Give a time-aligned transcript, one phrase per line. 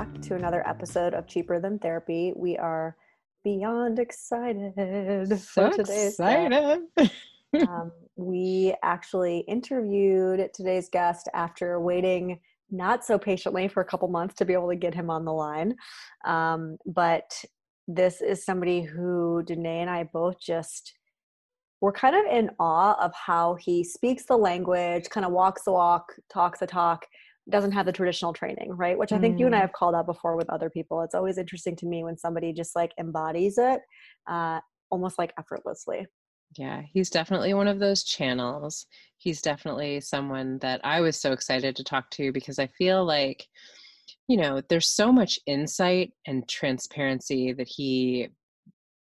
[0.00, 2.32] Back to another episode of Cheaper Than Therapy.
[2.34, 2.96] We are
[3.44, 6.80] beyond excited so for today's excited.
[7.68, 12.40] um, we actually interviewed today's guest after waiting
[12.70, 15.34] not so patiently for a couple months to be able to get him on the
[15.34, 15.76] line.
[16.24, 17.44] Um, but
[17.86, 20.94] this is somebody who Danae and I both just
[21.82, 25.72] were kind of in awe of how he speaks the language, kind of walks the
[25.72, 27.04] walk, talks the talk,
[27.50, 28.98] doesn't have the traditional training, right?
[28.98, 29.40] Which I think mm.
[29.40, 29.62] you and I mm.
[29.62, 31.02] have called out before with other people.
[31.02, 33.80] It's always interesting to me when somebody just like embodies it
[34.28, 36.06] uh, almost like effortlessly.
[36.56, 38.86] Yeah, he's definitely one of those channels.
[39.18, 43.46] He's definitely someone that I was so excited to talk to because I feel like,
[44.26, 48.30] you know, there's so much insight and transparency that he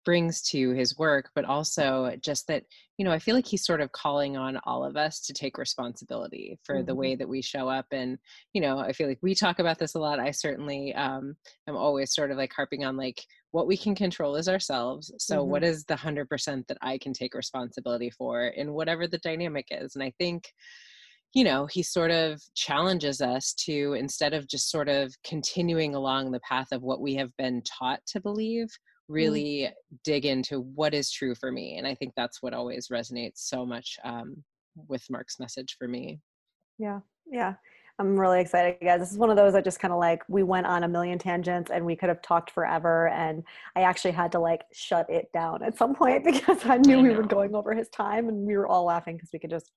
[0.05, 2.63] brings to his work, but also just that,
[2.97, 5.57] you know, I feel like he's sort of calling on all of us to take
[5.57, 6.85] responsibility for mm-hmm.
[6.85, 7.87] the way that we show up.
[7.91, 8.17] And,
[8.53, 10.19] you know, I feel like we talk about this a lot.
[10.19, 11.35] I certainly um,
[11.67, 15.11] am always sort of like harping on like what we can control is ourselves.
[15.17, 15.49] So, mm-hmm.
[15.49, 19.95] what is the 100% that I can take responsibility for in whatever the dynamic is?
[19.95, 20.53] And I think,
[21.33, 26.31] you know, he sort of challenges us to instead of just sort of continuing along
[26.31, 28.67] the path of what we have been taught to believe.
[29.07, 29.71] Really mm.
[30.03, 33.65] dig into what is true for me and i think that's what always resonates so
[33.65, 34.35] much um,
[34.87, 36.19] with mark's message for me.
[36.77, 36.99] Yeah
[37.31, 37.53] yeah
[37.97, 38.99] i'm really excited guys.
[38.99, 41.17] This is one of those that just kind of like we went on a million
[41.17, 43.43] tangents and we could have talked forever and
[43.75, 47.03] i actually had to like shut it down at some point because i knew I
[47.03, 49.71] we were going over his time and we were all laughing because we could just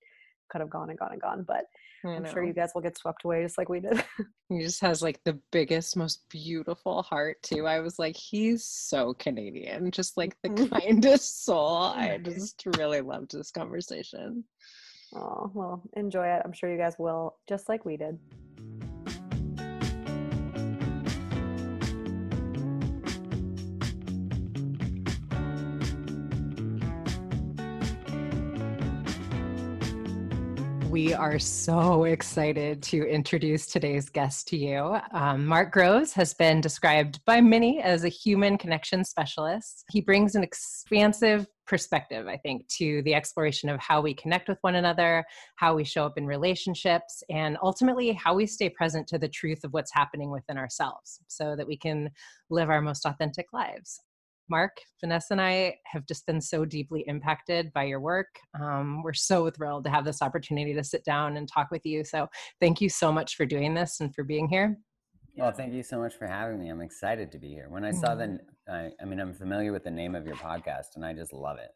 [0.50, 1.64] could have gone and gone and gone but
[2.04, 4.04] I'm sure you guys will get swept away just like we did.
[4.48, 7.66] he just has like the biggest, most beautiful heart too.
[7.66, 10.50] I was like, he's so Canadian, just like the
[10.81, 11.92] kindest soul.
[11.94, 14.44] Oh I just really loved this conversation.
[15.14, 16.42] Oh, well, enjoy it.
[16.44, 18.19] I'm sure you guys will, just like we did.
[30.98, 34.98] We are so excited to introduce today's guest to you.
[35.12, 39.84] Um, Mark Groves has been described by many as a human connection specialist.
[39.92, 44.59] He brings an expansive perspective, I think, to the exploration of how we connect with
[44.62, 49.19] one another, how we show up in relationships, and ultimately how we stay present to
[49.19, 52.10] the truth of what's happening within ourselves so that we can
[52.50, 54.00] live our most authentic lives.
[54.50, 58.28] Mark, Vanessa, and I have just been so deeply impacted by your work.
[58.60, 62.04] Um, we're so thrilled to have this opportunity to sit down and talk with you.
[62.04, 62.28] So,
[62.60, 64.78] thank you so much for doing this and for being here.
[65.36, 66.69] Well, thank you so much for having me.
[66.69, 67.66] I'm excited to be here.
[67.69, 68.72] When I saw the, mm-hmm.
[68.72, 71.59] I, I mean, I'm familiar with the name of your podcast, and I just love
[71.59, 71.70] it.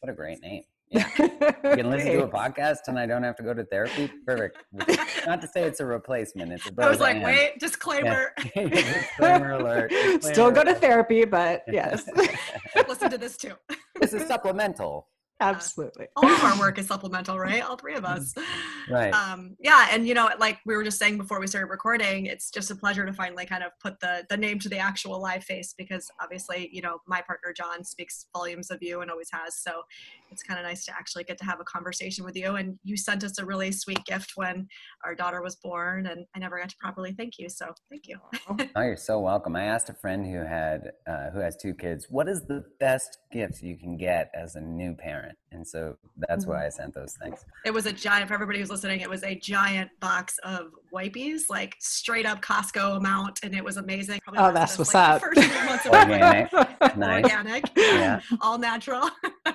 [0.00, 0.64] What a great name!
[0.92, 1.08] Yeah.
[1.18, 4.10] You can listen to a podcast and I don't have to go to therapy.
[4.26, 4.58] Perfect.
[5.26, 6.52] Not to say it's a replacement.
[6.52, 8.32] It's a I was like, wait, disclaimer.
[8.54, 8.68] Yeah.
[8.68, 9.90] disclaimer alert.
[9.90, 12.04] Disclaimer Still go to therapy, but yes.
[12.88, 13.54] listen to this too.
[14.00, 15.08] this is supplemental.
[15.42, 16.06] Absolutely.
[16.16, 17.62] all of our work is supplemental, right?
[17.62, 18.34] All three of us.
[18.88, 19.12] Right.
[19.12, 22.50] Um, yeah, and you know, like we were just saying before we started recording, it's
[22.50, 25.44] just a pleasure to finally kind of put the the name to the actual live
[25.44, 29.56] face because obviously, you know, my partner John speaks volumes of you and always has.
[29.56, 29.82] So
[30.32, 32.56] it's kind of nice to actually get to have a conversation with you.
[32.56, 34.66] And you sent us a really sweet gift when
[35.04, 37.48] our daughter was born, and I never got to properly thank you.
[37.48, 38.18] So thank you.
[38.76, 39.54] oh, you're so welcome.
[39.54, 43.18] I asked a friend who had uh, who has two kids, what is the best
[43.30, 45.36] gift you can get as a new parent?
[45.52, 46.52] And so that's mm-hmm.
[46.52, 47.44] why I sent those things.
[47.64, 49.00] It was a giant for everybody who's listening.
[49.00, 53.76] It was a giant box of wipes, like straight up Costco amount, and it was
[53.76, 54.20] amazing.
[54.24, 55.22] Probably oh, that's what's like, up.
[55.22, 56.52] Organic,
[56.96, 57.24] nice.
[57.24, 59.08] organic, yeah, all natural.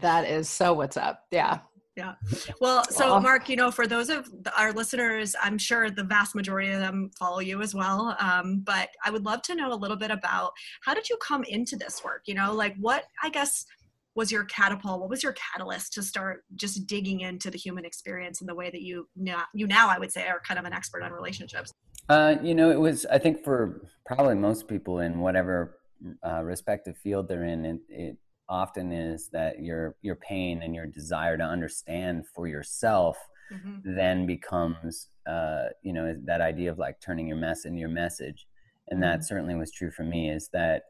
[0.00, 1.26] that is so what's up.
[1.30, 1.60] Yeah.
[1.96, 2.14] Yeah.
[2.58, 6.70] Well, so Mark, you know, for those of our listeners, I'm sure the vast majority
[6.70, 8.16] of them follow you as well.
[8.18, 10.52] Um, but I would love to know a little bit about
[10.82, 12.22] how did you come into this work?
[12.24, 13.66] You know, like what I guess
[14.14, 15.00] was your catapult?
[15.00, 18.70] What was your catalyst to start just digging into the human experience in the way
[18.70, 21.72] that you now, you now I would say are kind of an expert on relationships?
[22.08, 25.78] Uh, you know, it was I think for probably most people in whatever
[26.26, 28.16] uh, respective field they're in, it, it
[28.52, 33.16] often is that your your pain and your desire to understand for yourself
[33.50, 33.96] mm-hmm.
[33.96, 38.46] then becomes uh, you know that idea of like turning your mess into your message
[38.88, 39.10] and mm-hmm.
[39.10, 40.82] that certainly was true for me is that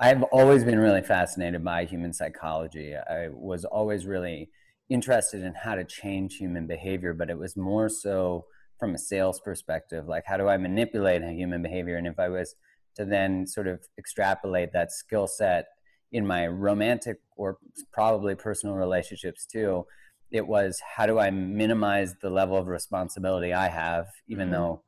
[0.00, 4.50] i've always been really fascinated by human psychology i was always really
[4.88, 8.44] interested in how to change human behavior but it was more so
[8.80, 12.56] from a sales perspective like how do i manipulate human behavior and if i was
[12.96, 15.66] to then sort of extrapolate that skill set
[16.12, 17.58] in my romantic or
[17.92, 19.86] probably personal relationships too
[20.30, 24.54] it was how do i minimize the level of responsibility i have even mm-hmm.
[24.54, 24.82] though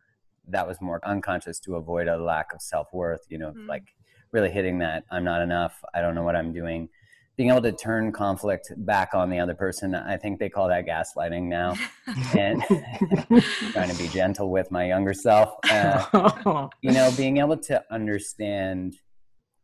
[0.49, 3.69] that was more unconscious to avoid a lack of self-worth you know mm-hmm.
[3.69, 3.95] like
[4.33, 6.89] really hitting that i'm not enough i don't know what i'm doing
[7.37, 10.87] being able to turn conflict back on the other person i think they call that
[10.87, 11.75] gaslighting now
[12.37, 12.63] and
[13.73, 18.95] trying to be gentle with my younger self uh, you know being able to understand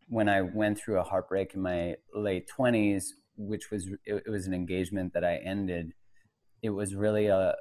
[0.08, 3.04] when i went through a heartbreak in my late 20s
[3.36, 5.92] which was it, it was an engagement that i ended
[6.62, 7.54] it was really a,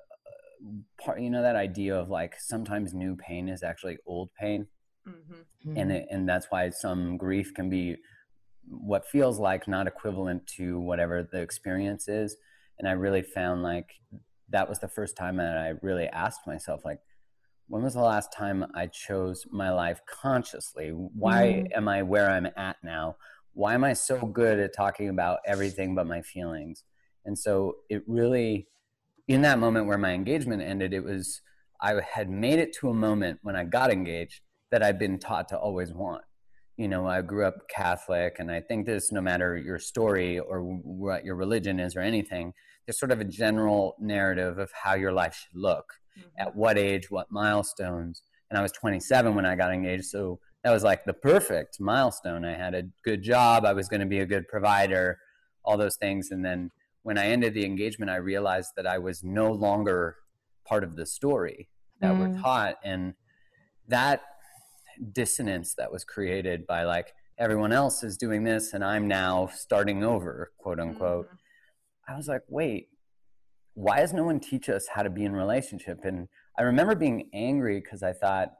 [0.99, 4.67] part you know that idea of like sometimes new pain is actually old pain.
[5.07, 5.77] Mm-hmm.
[5.77, 7.95] and it, and that's why some grief can be
[8.67, 12.35] what feels like not equivalent to whatever the experience is.
[12.77, 13.89] And i really found like
[14.49, 16.99] that was the first time that i really asked myself like
[17.67, 20.89] when was the last time i chose my life consciously?
[20.89, 21.77] Why mm-hmm.
[21.77, 23.17] am i where i'm at now?
[23.53, 26.83] Why am i so good at talking about everything but my feelings?
[27.25, 28.67] And so it really
[29.27, 31.41] in that moment where my engagement ended it was
[31.81, 34.39] i had made it to a moment when i got engaged
[34.71, 36.23] that i'd been taught to always want.
[36.77, 40.61] You know, I grew up Catholic, and I think this, no matter your story or
[40.61, 42.53] what your religion is or anything,
[42.85, 45.85] there's sort of a general narrative of how your life should look,
[46.17, 46.27] mm-hmm.
[46.39, 48.23] at what age, what milestones.
[48.49, 52.45] And I was 27 when I got engaged, so that was like the perfect milestone.
[52.45, 55.19] I had a good job, I was going to be a good provider,
[55.63, 56.31] all those things.
[56.31, 56.71] And then
[57.03, 60.17] when I ended the engagement, I realized that I was no longer
[60.65, 61.69] part of the story
[62.01, 62.19] that mm.
[62.19, 63.13] we're taught, and
[63.87, 64.21] that
[65.11, 70.03] dissonance that was created by like everyone else is doing this and I'm now starting
[70.03, 71.27] over, quote unquote.
[71.27, 72.13] Mm-hmm.
[72.13, 72.89] I was like, wait,
[73.77, 75.99] why does no one teach us how to be in relationship?
[76.03, 78.53] And I remember being angry because I thought,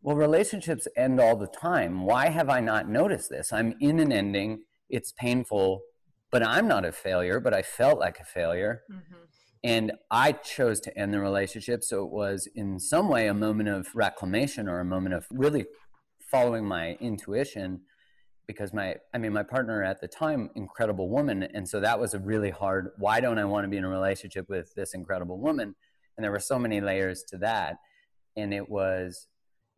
[0.00, 2.06] well, relationships end all the time.
[2.06, 3.52] Why have I not noticed this?
[3.52, 5.82] I'm in an ending, it's painful,
[6.30, 8.84] but I'm not a failure, but I felt like a failure.
[8.90, 9.16] Mm-hmm.
[9.64, 11.84] And I chose to end the relationship.
[11.84, 15.66] So it was, in some way, a moment of reclamation or a moment of really
[16.30, 17.82] following my intuition
[18.48, 22.14] because my i mean my partner at the time incredible woman and so that was
[22.14, 25.38] a really hard why don't i want to be in a relationship with this incredible
[25.38, 25.74] woman
[26.16, 27.76] and there were so many layers to that
[28.36, 29.28] and it was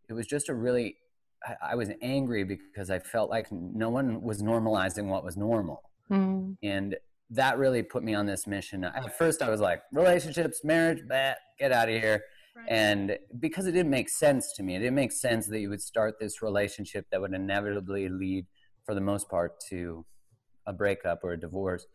[0.08, 0.96] it was just a really
[1.44, 5.82] i, I was angry because i felt like no one was normalizing what was normal
[6.10, 6.56] mm.
[6.62, 6.96] and
[7.30, 8.84] that really put me on this mission.
[8.84, 12.24] At first, I was like, relationships, marriage, bat, get out of here.
[12.56, 12.66] Right.
[12.68, 15.80] And because it didn't make sense to me, it didn't make sense that you would
[15.80, 18.46] start this relationship that would inevitably lead,
[18.90, 20.04] for the most part, to
[20.66, 21.86] a breakup or a divorce.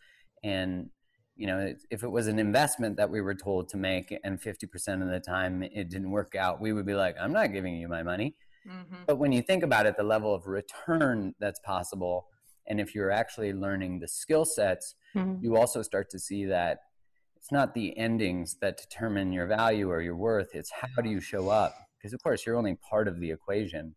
[0.46, 0.90] And,
[1.36, 5.02] you know, if it was an investment that we were told to make and 50%
[5.02, 7.90] of the time it didn't work out, we would be like, I'm not giving you
[7.90, 8.34] my money.
[8.66, 8.96] Mm-hmm.
[9.08, 12.28] But when you think about it, the level of return that's possible,
[12.66, 15.44] and if you're actually learning the skill sets, mm-hmm.
[15.44, 16.80] you also start to see that
[17.36, 21.20] it's not the endings that determine your value or your worth it's how do you
[21.20, 23.94] show up because of course you're only part of the equation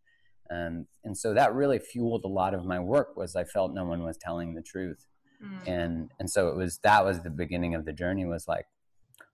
[0.51, 3.85] and and so that really fueled a lot of my work was i felt no
[3.85, 5.07] one was telling the truth
[5.43, 5.67] mm.
[5.67, 8.67] and and so it was that was the beginning of the journey was like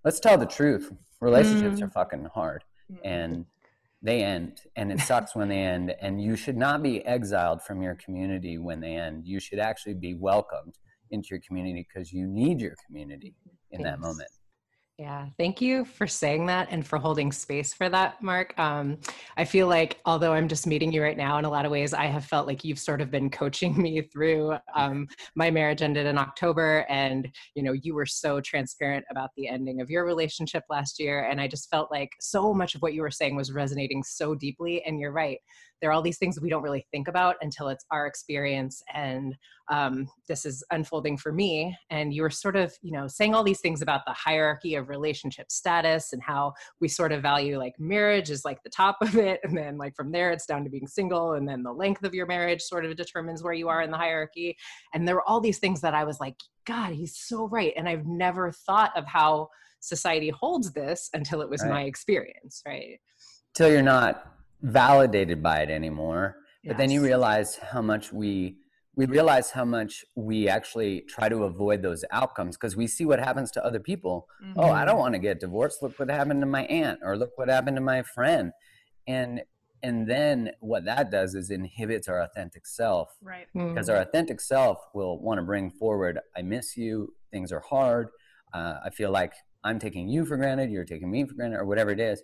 [0.05, 1.85] let's tell the truth relationships mm.
[1.85, 2.99] are fucking hard mm.
[3.05, 3.45] and
[4.03, 7.81] they end and it sucks when they end and you should not be exiled from
[7.81, 10.77] your community when they end you should actually be welcomed
[11.11, 13.35] into your community because you need your community
[13.71, 13.91] in Thanks.
[13.91, 14.31] that moment.
[14.97, 18.57] Yeah, thank you for saying that and for holding space for that, Mark.
[18.57, 18.99] Um,
[19.37, 21.93] I feel like although I'm just meeting you right now, in a lot of ways,
[21.93, 24.57] I have felt like you've sort of been coaching me through.
[24.77, 29.49] Um, my marriage ended in October, and you know you were so transparent about the
[29.49, 32.95] ending of your relationship last year, and I just felt like so much of what
[32.95, 34.85] you were saying was resonating so deeply.
[34.85, 35.39] And you're right,
[35.85, 39.37] there are all these things we don't really think about until it's our experience and
[39.69, 41.77] um, this is unfolding for me.
[41.91, 44.89] And you were sort of you know saying all these things about the hierarchy of
[44.89, 49.17] relationship status and how we sort of value like marriage is like the top of
[49.17, 49.41] it.
[49.45, 51.35] And then like from there it's down to being single.
[51.35, 53.99] And then the length of your marriage sort of determines where you are in the
[53.99, 54.57] hierarchy.
[54.95, 57.75] And there were all these things that i was like god he's so right.
[57.77, 59.49] And i've never thought of how
[59.81, 61.71] society holds this until it was right.
[61.71, 63.01] my experience right?
[63.55, 64.34] Till you're not
[64.65, 66.37] validated by it anymore.
[66.63, 66.73] Yes.
[66.73, 68.57] But then you realize how much we
[68.97, 73.19] we realize how much we actually try to avoid those outcomes because we see what
[73.19, 74.29] happens to other people.
[74.43, 74.61] Mm-hmm.
[74.61, 75.83] Oh, I don't want to get divorced.
[75.83, 78.53] Look what happened to my aunt, or look what happened to my friend.
[79.07, 79.43] And
[79.83, 83.11] and then what that does is inhibits our authentic self.
[83.21, 83.47] Right.
[83.53, 88.09] Because our authentic self will want to bring forward, I miss you, things are hard.
[88.55, 91.67] Uh, I feel like I'm taking you for granted, you're taking me for granted, or
[91.67, 92.23] whatever it is.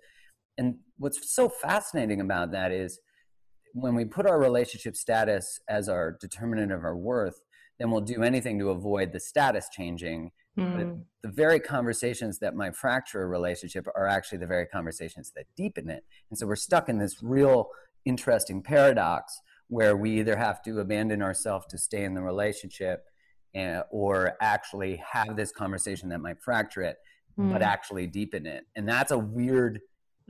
[0.59, 3.01] And what's so fascinating about that is
[3.73, 7.45] when we put our relationship status as our determinant of our worth,
[7.79, 10.33] then we'll do anything to avoid the status changing.
[10.59, 10.77] Mm.
[10.77, 11.01] But hmm.
[11.23, 15.89] the very conversations that might fracture a relationship are actually the very conversations that deepen
[15.89, 16.05] it.
[16.29, 17.69] And so we're stuck in this real
[18.05, 23.05] interesting paradox where we either have to abandon ourselves to stay in the relationship
[23.55, 26.97] and, eh, or actually have this conversation that might fracture it,
[27.39, 27.53] mm.
[27.53, 27.69] but hmm.
[27.69, 28.65] actually deepen it.
[28.77, 29.81] And that's a weird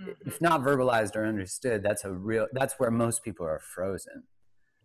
[0.00, 0.28] mm-hmm.
[0.28, 4.22] if not verbalized or understood that's a real that's where most people are frozen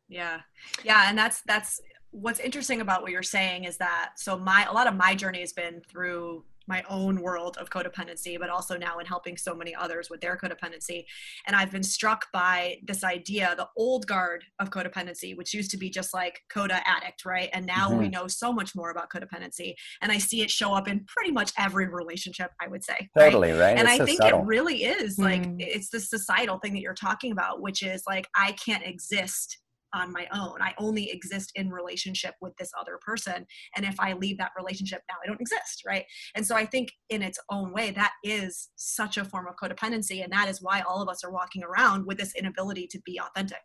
[0.07, 0.41] yeah
[0.83, 1.81] yeah and that's that's
[2.11, 5.41] what's interesting about what you're saying is that so my a lot of my journey
[5.41, 9.75] has been through my own world of codependency, but also now in helping so many
[9.75, 11.05] others with their codependency.
[11.47, 15.77] And I've been struck by this idea, the old guard of codependency, which used to
[15.77, 17.49] be just like coda addict, right?
[17.53, 17.99] And now mm-hmm.
[17.99, 19.73] we know so much more about codependency.
[20.01, 23.09] And I see it show up in pretty much every relationship, I would say.
[23.17, 23.59] Totally, right?
[23.59, 23.77] right?
[23.77, 24.41] And it's I so think subtle.
[24.41, 25.55] it really is like, mm.
[25.59, 29.59] it's the societal thing that you're talking about, which is like, I can't exist
[29.95, 30.61] on my own.
[30.61, 33.45] I only exist in relationship with this other person.
[33.75, 36.05] And if I leave that relationship now, I don't exist, right?
[36.35, 40.23] And so I think in its own way, that is such a form of codependency.
[40.23, 43.19] And that is why all of us are walking around with this inability to be
[43.19, 43.61] authentic.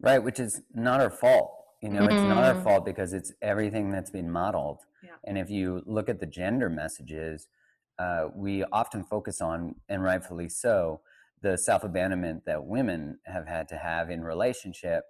[0.00, 1.52] Right, which is not our fault.
[1.82, 2.16] You know, mm-hmm.
[2.16, 2.64] it's not our mm-hmm.
[2.64, 4.80] fault because it's everything that's been modeled.
[5.02, 5.10] Yeah.
[5.24, 7.48] And if you look at the gender messages,
[7.98, 11.00] uh, we often focus on, and rightfully so,
[11.42, 15.04] the self abandonment that women have had to have in relationship.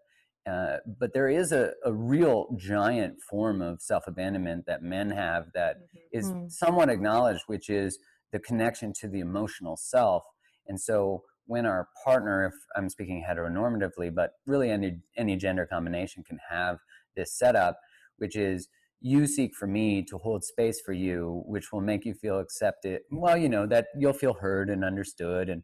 [0.48, 5.46] Uh, but there is a, a real giant form of self abandonment that men have
[5.54, 6.18] that mm-hmm.
[6.18, 6.50] is mm.
[6.50, 7.98] somewhat acknowledged, which is
[8.32, 10.22] the connection to the emotional self.
[10.68, 16.24] And so when our partner, if I'm speaking heteronormatively, but really any, any gender combination
[16.24, 16.78] can have
[17.14, 17.78] this setup,
[18.18, 18.68] which is
[19.00, 23.02] you seek for me to hold space for you, which will make you feel accepted.
[23.10, 25.62] Well, you know, that you'll feel heard and understood and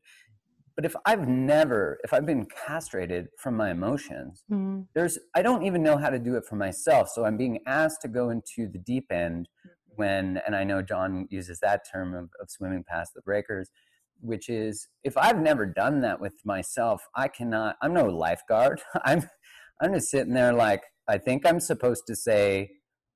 [0.76, 4.84] but if i've never if i've been castrated from my emotions mm.
[4.94, 8.00] there's i don't even know how to do it for myself so i'm being asked
[8.02, 9.94] to go into the deep end mm-hmm.
[9.96, 13.70] when and i know john uses that term of, of swimming past the breakers
[14.20, 19.22] which is if i've never done that with myself i cannot i'm no lifeguard i'm
[19.80, 22.70] i'm just sitting there like i think i'm supposed to say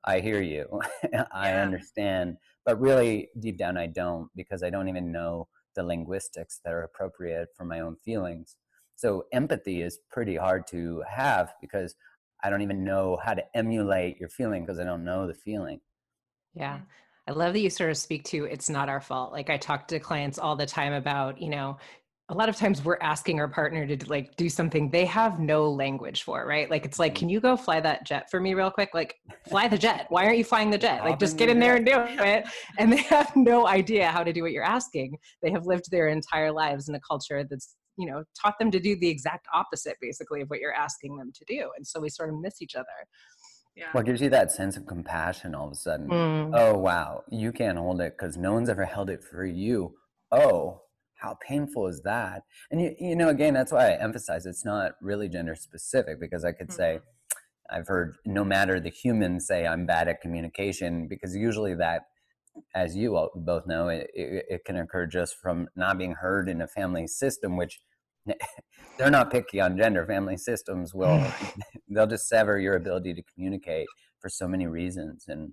[0.05, 0.67] i hear you
[1.33, 1.63] i yeah.
[1.63, 6.73] understand but really deep down i don't because i don't even know the linguistics that
[6.73, 8.57] are appropriate for my own feelings.
[8.97, 11.95] So empathy is pretty hard to have because
[12.43, 15.81] I don't even know how to emulate your feeling because I don't know the feeling.
[16.55, 16.81] Yeah.
[17.29, 19.33] I love that you sort of speak to it's not our fault.
[19.33, 21.79] Like I talk to clients all the time about, you know,
[22.29, 25.71] a lot of times we're asking our partner to like do something they have no
[25.71, 26.69] language for, right?
[26.69, 27.19] Like it's like, mm-hmm.
[27.21, 28.91] can you go fly that jet for me real quick?
[28.95, 29.15] Like
[29.49, 30.07] fly the jet.
[30.09, 31.05] Why aren't you flying the jet?
[31.05, 32.47] Like just get in there and do it.
[32.79, 35.17] And they have no idea how to do what you're asking.
[35.43, 38.81] They have lived their entire lives in a culture that's, you know, taught them to
[38.81, 41.71] do the exact opposite basically of what you're asking them to do.
[41.77, 42.87] And so we sort of miss each other.
[43.77, 43.87] Yeah.
[43.93, 46.09] What gives you that sense of compassion all of a sudden?
[46.09, 46.51] Mm.
[46.55, 49.95] Oh wow, you can't hold it because no one's ever held it for you.
[50.33, 50.83] Oh,
[51.17, 54.93] how painful is that and you, you know again that's why i emphasize it's not
[55.01, 56.77] really gender specific because i could mm-hmm.
[56.77, 56.99] say
[57.71, 62.03] i've heard no matter the human say i'm bad at communication because usually that
[62.75, 66.61] as you both know it, it, it can occur just from not being heard in
[66.63, 67.81] a family system which
[68.99, 71.25] they're not picky on gender family systems will
[71.89, 73.87] they'll just sever your ability to communicate
[74.21, 75.53] for so many reasons and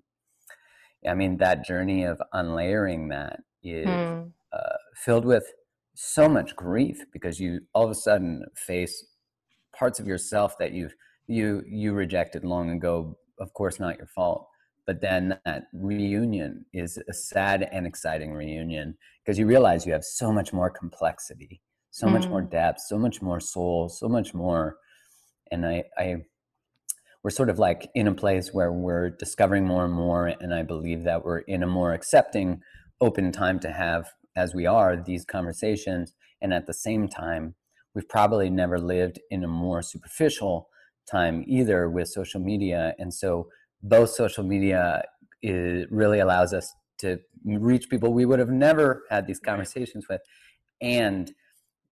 [1.08, 4.32] i mean that journey of unlayering that is mm.
[4.52, 5.46] uh, filled with
[5.96, 9.06] so much grief because you all of a sudden face
[9.78, 10.90] parts of yourself that you
[11.28, 13.18] you you rejected long ago.
[13.40, 14.48] Of course not your fault.
[14.86, 20.04] But then that reunion is a sad and exciting reunion because you realize you have
[20.04, 22.12] so much more complexity so mm.
[22.12, 24.78] much more depth so much more soul so much more.
[25.52, 26.18] And i i
[27.24, 30.64] we're sort of like in a place where we're discovering more and more and i
[30.64, 32.62] believe that we're in a more accepting
[33.00, 37.56] open time to have as we are these conversations and at the same time
[37.94, 40.70] we've probably never lived in a more superficial
[41.10, 43.48] time either with social media and so
[43.82, 45.04] both social media
[45.42, 50.22] is, really allows us to reach people we would have never had these conversations with
[50.82, 51.34] and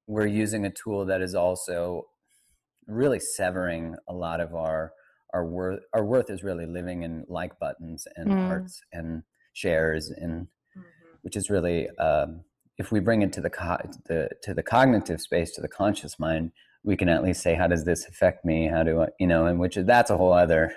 [0.07, 2.05] we're using a tool that is also
[2.87, 4.91] really severing a lot of our
[5.33, 8.47] our worth our worth is really living in like buttons and mm.
[8.47, 10.47] hearts and shares and.
[11.21, 12.41] Which is really um,
[12.77, 16.19] if we bring it to the, co- the to the cognitive space to the conscious
[16.19, 16.51] mind
[16.83, 18.67] we can at least say how does this affect me?
[18.67, 20.73] How do i you know and which that's a whole other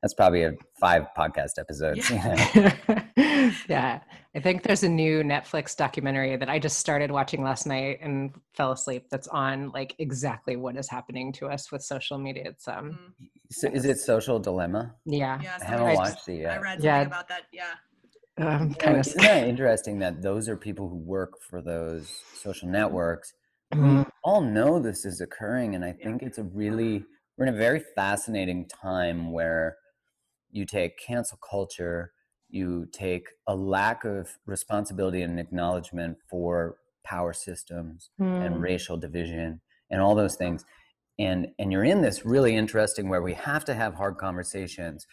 [0.00, 3.02] that's probably a five podcast episodes yeah.
[3.68, 4.00] yeah.
[4.34, 8.34] I think there's a new netflix documentary that i just started watching last night and
[8.54, 12.44] fell asleep that's on like exactly what is happening to us with social media.
[12.46, 13.26] It's um mm-hmm.
[13.50, 14.94] so is it social dilemma?
[15.04, 16.52] Yeah, yeah i haven't watched it yet.
[16.52, 17.02] i read something yeah.
[17.02, 17.74] about that yeah
[18.38, 22.68] um, kind of isn't that interesting that those are people who work for those social
[22.68, 23.34] networks
[23.74, 24.02] mm-hmm.
[24.24, 27.04] all know this is occurring and i think it's a really
[27.36, 29.76] we're in a very fascinating time where
[30.50, 32.12] you take cancel culture
[32.48, 38.46] you take a lack of responsibility and acknowledgement for power systems mm.
[38.46, 39.60] and racial division
[39.90, 40.64] and all those things
[41.18, 45.06] and and you're in this really interesting where we have to have hard conversations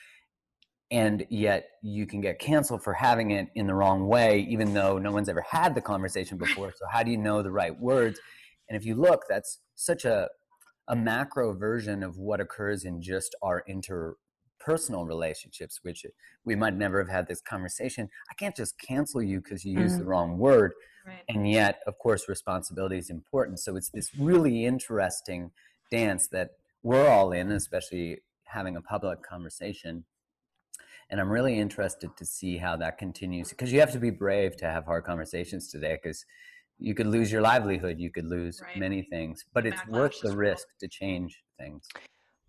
[0.92, 4.98] and yet you can get canceled for having it in the wrong way even though
[4.98, 6.74] no one's ever had the conversation before.
[6.76, 8.20] So how do you know the right words?
[8.70, 10.30] And if you look that's such a
[10.88, 16.04] a macro version of what occurs in just our interpersonal relationships which
[16.44, 18.10] we might never have had this conversation.
[18.32, 19.84] I can't just cancel you because you mm-hmm.
[19.84, 20.74] used the wrong word.
[21.06, 21.24] Right.
[21.30, 23.60] and yet of course responsibility is important.
[23.60, 25.52] So it's this really interesting
[25.92, 26.52] dance that
[26.84, 30.06] we're all in especially having a public conversation
[31.10, 34.56] and i'm really interested to see how that continues because you have to be brave
[34.56, 36.26] to have hard conversations today because
[36.80, 38.78] you could lose your livelihood you could lose right.
[38.78, 41.88] many things but it's worth the risk to change things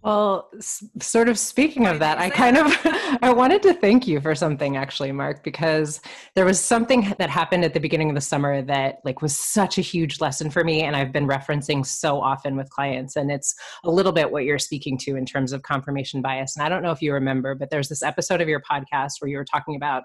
[0.02, 2.66] well, s- sort of speaking of that, I kind of
[3.22, 6.00] I wanted to thank you for something actually, Mark, because
[6.34, 9.76] there was something that happened at the beginning of the summer that like was such
[9.76, 13.54] a huge lesson for me and I've been referencing so often with clients and it's
[13.84, 16.56] a little bit what you're speaking to in terms of confirmation bias.
[16.56, 19.28] And I don't know if you remember, but there's this episode of your podcast where
[19.28, 20.04] you were talking about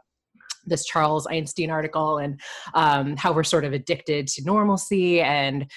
[0.65, 2.39] this Charles Eisenstein article and
[2.73, 5.71] um, how we're sort of addicted to normalcy and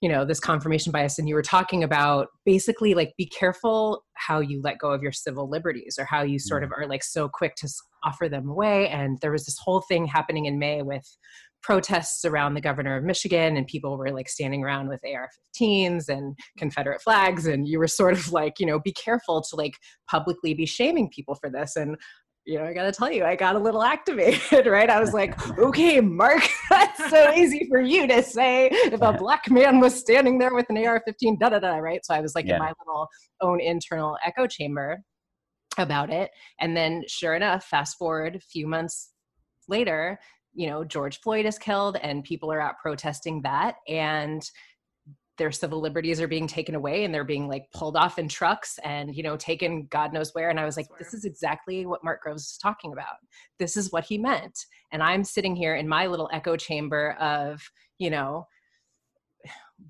[0.00, 4.40] you know this confirmation bias and you were talking about basically like be careful how
[4.40, 6.78] you let go of your civil liberties or how you sort of mm.
[6.78, 7.68] are like so quick to
[8.04, 8.88] offer them away.
[8.88, 11.06] And there was this whole thing happening in may with
[11.62, 16.36] protests around the governor of michigan and people were like standing around with ar-15s and
[16.58, 17.46] confederate flags.
[17.46, 19.74] And you were sort of like you know be careful to like
[20.08, 21.74] publicly be shaming people for this.
[21.74, 21.96] And
[22.46, 24.88] you know, I got to tell you, I got a little activated, right?
[24.88, 29.50] I was like, okay, Mark, that's so easy for you to say if a black
[29.50, 32.04] man was standing there with an AR 15, da da da, right?
[32.06, 32.54] So I was like yeah.
[32.54, 33.08] in my little
[33.40, 35.02] own internal echo chamber
[35.76, 36.30] about it.
[36.60, 39.10] And then, sure enough, fast forward a few months
[39.68, 40.18] later,
[40.54, 43.74] you know, George Floyd is killed and people are out protesting that.
[43.88, 44.48] And
[45.38, 48.78] their civil liberties are being taken away and they're being like pulled off in trucks
[48.84, 50.50] and you know taken god knows where.
[50.50, 53.16] And i was like this is exactly what mark groves is talking about.
[53.58, 54.58] This is what he meant.
[54.92, 57.62] And i'm sitting here in my little echo chamber of
[57.98, 58.46] you know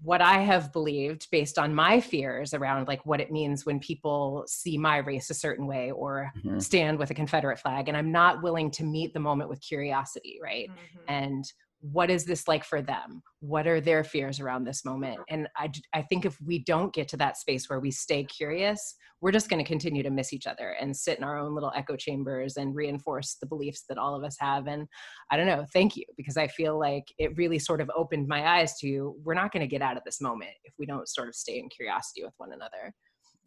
[0.02, 4.44] what i have believed based on my fears around like what it means when people
[4.48, 6.58] see my race a certain way or mm-hmm.
[6.58, 7.88] stand with a confederate flag.
[7.88, 10.68] And i'm not willing to meet the moment with curiosity right?
[10.68, 11.12] Mm-hmm.
[11.12, 13.22] and what is this like for them?
[13.40, 15.18] What are their fears around this moment?
[15.28, 18.96] And i, I think if we don't get to that space where we stay curious
[19.20, 21.72] we're just going to continue to miss each other and sit in our own little
[21.74, 24.66] echo chambers and reinforce the beliefs that all of us have.
[24.66, 24.86] And
[25.30, 28.58] i don't know thank you because i feel like it really sort of opened my
[28.58, 31.28] eyes to we're not going to get out of this moment if we don't sort
[31.28, 32.92] of stay in curiosity with one another.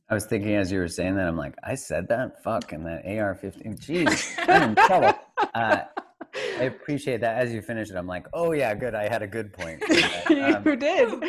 [0.09, 2.41] I was thinking as you were saying that, I'm like, I said that?
[2.43, 5.13] Fuck, and that AR-15, jeez, I'm in trouble.
[5.53, 5.81] Uh,
[6.35, 7.37] I appreciate that.
[7.37, 8.95] As you finish it, I'm like, oh yeah, good.
[8.95, 9.83] I had a good point.
[10.29, 11.23] Um, you did.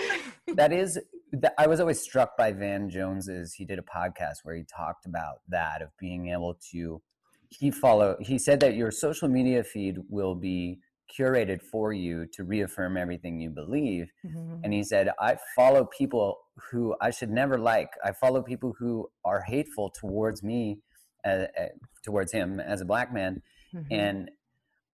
[0.55, 0.99] That is,
[1.33, 3.55] that, I was always struck by Van Jones's.
[3.55, 7.03] He did a podcast where he talked about that of being able to.
[7.49, 8.17] He follow.
[8.21, 10.81] He said that your social media feed will be
[11.19, 14.13] curated for you to reaffirm everything you believe.
[14.25, 14.65] Mm-hmm.
[14.65, 16.39] And he said, I follow people
[16.71, 17.91] who I should never like.
[18.05, 20.79] I follow people who are hateful towards me,
[21.25, 21.67] uh, uh,
[22.05, 23.43] towards him as a black man.
[23.75, 23.93] Mm-hmm.
[23.93, 24.31] And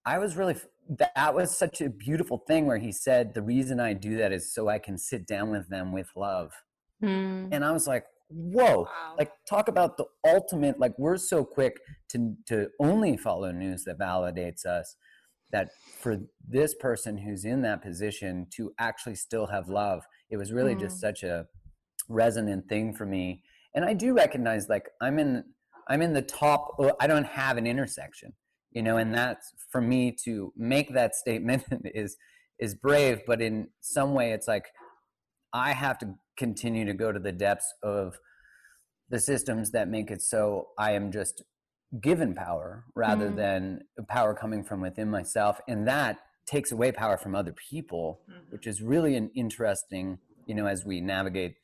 [0.06, 0.56] I was really
[0.88, 4.54] that was such a beautiful thing where he said the reason I do that is
[4.54, 6.52] so I can sit down with them with love.
[7.02, 7.48] Mm.
[7.50, 9.14] And I was like, whoa, wow.
[9.18, 13.98] like talk about the ultimate like we're so quick to to only follow news that
[13.98, 14.96] validates us
[15.52, 15.68] that
[16.00, 20.74] for this person who's in that position to actually still have love it was really
[20.74, 20.80] mm.
[20.80, 21.46] just such a
[22.08, 23.42] resonant thing for me
[23.74, 25.44] and i do recognize like i'm in
[25.88, 28.32] i'm in the top i don't have an intersection
[28.76, 32.16] you know and that's for me to make that statement is
[32.58, 34.66] is brave but in some way it's like
[35.52, 38.18] i have to continue to go to the depths of
[39.08, 41.42] the systems that make it so I am just
[42.00, 43.36] given power rather mm.
[43.36, 45.60] than power coming from within myself.
[45.68, 48.50] And that takes away power from other people, mm-hmm.
[48.50, 51.54] which is really an interesting, you know, as we navigate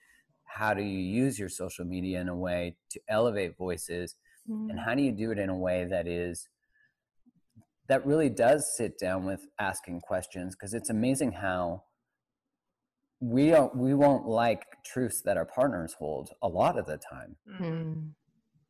[0.44, 4.14] how do you use your social media in a way to elevate voices
[4.48, 4.70] mm.
[4.70, 6.48] and how do you do it in a way that is
[7.88, 11.85] that really does sit down with asking questions because it's amazing how
[13.21, 17.37] we don't we won't like truths that our partners hold a lot of the time.
[17.61, 18.11] Mm.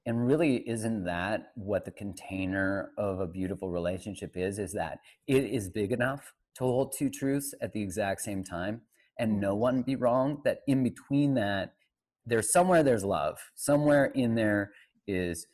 [0.05, 5.44] and really isn't that what the container of a beautiful relationship is is that it
[5.44, 8.83] is big enough to hold two truths at the exact same time
[9.18, 11.75] and no one be wrong that in between that
[12.27, 13.38] there's somewhere there's love.
[13.55, 14.72] Somewhere in there
[15.07, 15.46] is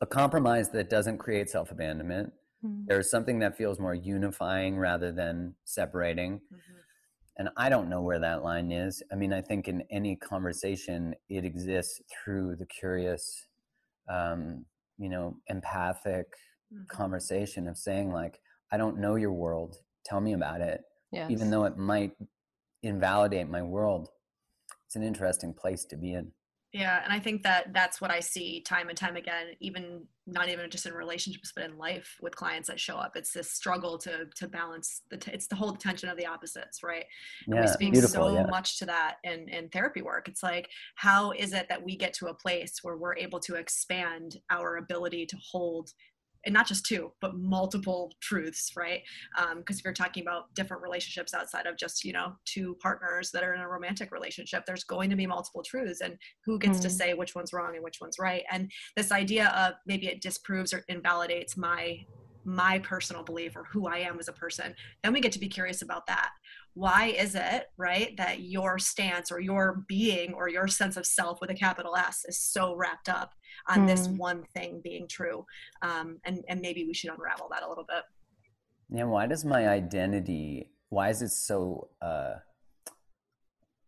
[0.00, 2.32] a compromise that doesn't create self-abandonment
[2.64, 2.84] mm-hmm.
[2.86, 6.72] there's something that feels more unifying rather than separating mm-hmm
[7.36, 9.02] and I don't know where that line is.
[9.10, 13.46] I mean, I think in any conversation, it exists through the curious,
[14.08, 14.66] um,
[14.98, 16.26] you know, empathic
[16.72, 16.84] mm-hmm.
[16.88, 18.38] conversation of saying, like,
[18.70, 19.76] I don't know your world.
[20.04, 20.82] Tell me about it.
[21.10, 21.30] Yes.
[21.30, 22.12] Even though it might
[22.82, 24.08] invalidate my world,
[24.86, 26.32] it's an interesting place to be in.
[26.72, 30.48] Yeah, and I think that that's what I see time and time again, even not
[30.48, 33.12] even just in relationships, but in life with clients that show up.
[33.14, 36.82] It's this struggle to to balance the t- it's the whole tension of the opposites,
[36.82, 37.04] right?
[37.46, 38.46] And yeah, we speak so yeah.
[38.46, 40.28] much to that in in therapy work.
[40.28, 43.56] It's like how is it that we get to a place where we're able to
[43.56, 45.90] expand our ability to hold
[46.44, 49.02] and not just two but multiple truths right
[49.36, 53.30] because um, if you're talking about different relationships outside of just you know two partners
[53.30, 56.78] that are in a romantic relationship there's going to be multiple truths and who gets
[56.78, 56.82] mm.
[56.82, 60.20] to say which one's wrong and which one's right and this idea of maybe it
[60.20, 61.98] disproves or invalidates my
[62.44, 65.48] my personal belief or who I am as a person, then we get to be
[65.48, 66.30] curious about that.
[66.74, 71.40] Why is it, right, that your stance or your being or your sense of self
[71.40, 73.32] with a capital S is so wrapped up
[73.68, 73.86] on mm.
[73.86, 75.44] this one thing being true?
[75.82, 78.04] Um, and, and maybe we should unravel that a little bit.
[78.88, 82.34] Yeah, why does my identity, why is it so, uh,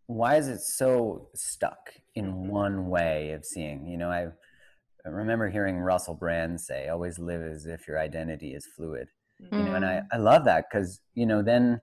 [0.06, 2.48] why is it so stuck in mm-hmm.
[2.48, 3.86] one way of seeing?
[3.86, 4.28] You know, I
[5.06, 9.08] I remember hearing Russell Brand say, always live as if your identity is fluid.
[9.42, 9.58] Mm-hmm.
[9.58, 10.06] You know, and I, mm.
[10.12, 11.80] I love that because, you know, then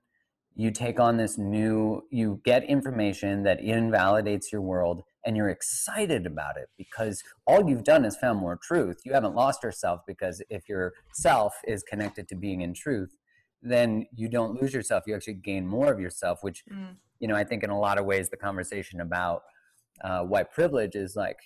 [0.56, 6.26] you take on this new, you get information that invalidates your world and you're excited
[6.26, 9.02] about it because all you've done is found more truth.
[9.06, 13.16] You haven't lost yourself because if your self is connected to being in truth,
[13.62, 15.04] then you don't lose yourself.
[15.06, 16.96] You actually gain more of yourself, which, mm.
[17.20, 19.44] you know, I think in a lot of ways the conversation about
[20.04, 21.38] uh, white privilege is like,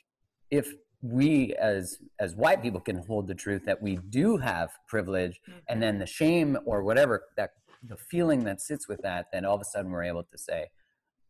[0.50, 5.40] if we as as white people can hold the truth that we do have privilege
[5.48, 5.60] mm-hmm.
[5.70, 7.52] and then the shame or whatever that
[7.88, 10.68] the feeling that sits with that then all of a sudden we're able to say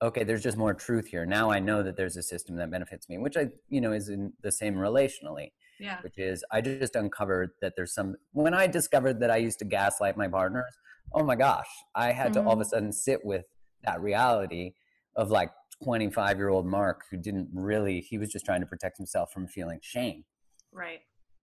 [0.02, 3.10] okay there's just more truth here now i know that there's a system that benefits
[3.10, 6.96] me which i you know is in the same relationally yeah which is i just
[6.96, 10.74] uncovered that there's some when i discovered that i used to gaslight my partners
[11.14, 12.44] oh my gosh i had mm-hmm.
[12.44, 12.70] to all of a mm-hmm.
[12.70, 13.46] sudden sit with
[13.84, 14.74] that reality
[15.16, 15.52] of like
[15.84, 19.48] 25 year old Mark who didn't really, he was just trying to protect himself from
[19.48, 20.24] feeling shame.
[20.72, 21.00] Right.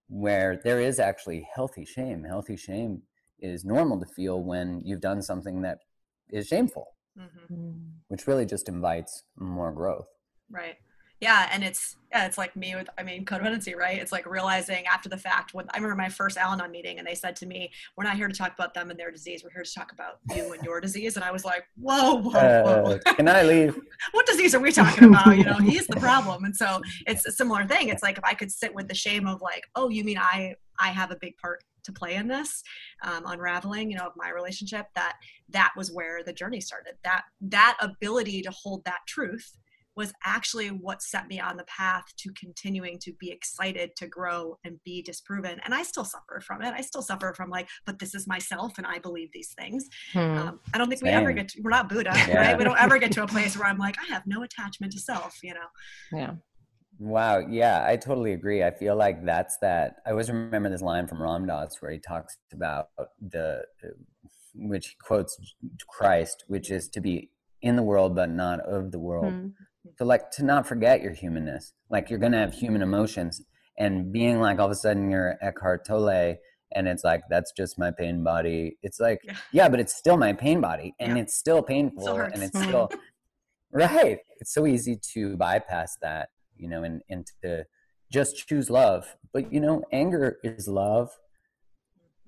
[0.09, 2.25] Where there is actually healthy shame.
[2.25, 3.03] Healthy shame
[3.43, 5.79] is normal to feel when you've done something that
[6.31, 7.55] is shameful, mm-hmm.
[7.55, 7.81] Mm.
[8.09, 10.07] which really just invites more growth.
[10.51, 10.77] Right.
[11.23, 13.97] Yeah and it's yeah it's like me with i mean codependency right?
[14.01, 17.15] It's like realizing after the fact when i remember my first al-anon meeting and they
[17.15, 19.45] said to me we're not here to talk about them and their disease.
[19.45, 21.15] We're here to talk about you and your disease.
[21.15, 22.99] And i was like whoa whoa whoa.
[23.07, 23.79] Uh, can i leave?
[24.11, 25.39] What disease are we talking about?
[25.39, 26.43] You know he's the problem.
[26.43, 27.89] And so it's a similar thing.
[27.89, 30.57] It's like if i could sit with the shame of like oh you mean i
[30.81, 32.63] i have a big part to play in this
[33.05, 35.15] um, unraveling you know of my relationship that
[35.49, 39.57] that was where the journey started that that ability to hold that truth
[39.95, 44.57] was actually what set me on the path to continuing to be excited to grow
[44.65, 45.61] and be disproven.
[45.65, 46.73] And I still suffer from it.
[46.75, 49.89] I still suffer from like, but this is myself and I believe these things.
[50.13, 50.19] Hmm.
[50.19, 51.09] Um, I don't think Same.
[51.09, 52.37] we ever get to, we're not Buddha, yeah.
[52.37, 52.59] right?
[52.59, 55.01] We don't ever get to a place where I'm like, I have no attachment to
[55.01, 56.19] self, you know?
[56.19, 56.35] Yeah.
[57.03, 57.41] Wow.
[57.51, 58.63] Yeah, I totally agree.
[58.63, 59.97] I feel like that's that.
[60.07, 62.89] I always remember this line from Ram Dass where he talks about
[63.21, 63.63] the,
[64.55, 65.37] which he quotes
[65.89, 69.33] Christ, which is to be in the world, but not of the world.
[69.33, 69.49] Hmm
[69.99, 73.43] to like to not forget your humanness like you're gonna have human emotions
[73.79, 76.37] and being like all of a sudden you're Eckhart Tolle
[76.75, 80.17] and it's like that's just my pain body it's like yeah, yeah but it's still
[80.17, 81.23] my pain body and yeah.
[81.23, 82.91] it's still painful still and it's still
[83.73, 86.29] right it's so easy to bypass that
[86.63, 87.65] you know and, and to
[88.11, 91.11] just choose love but you know anger is love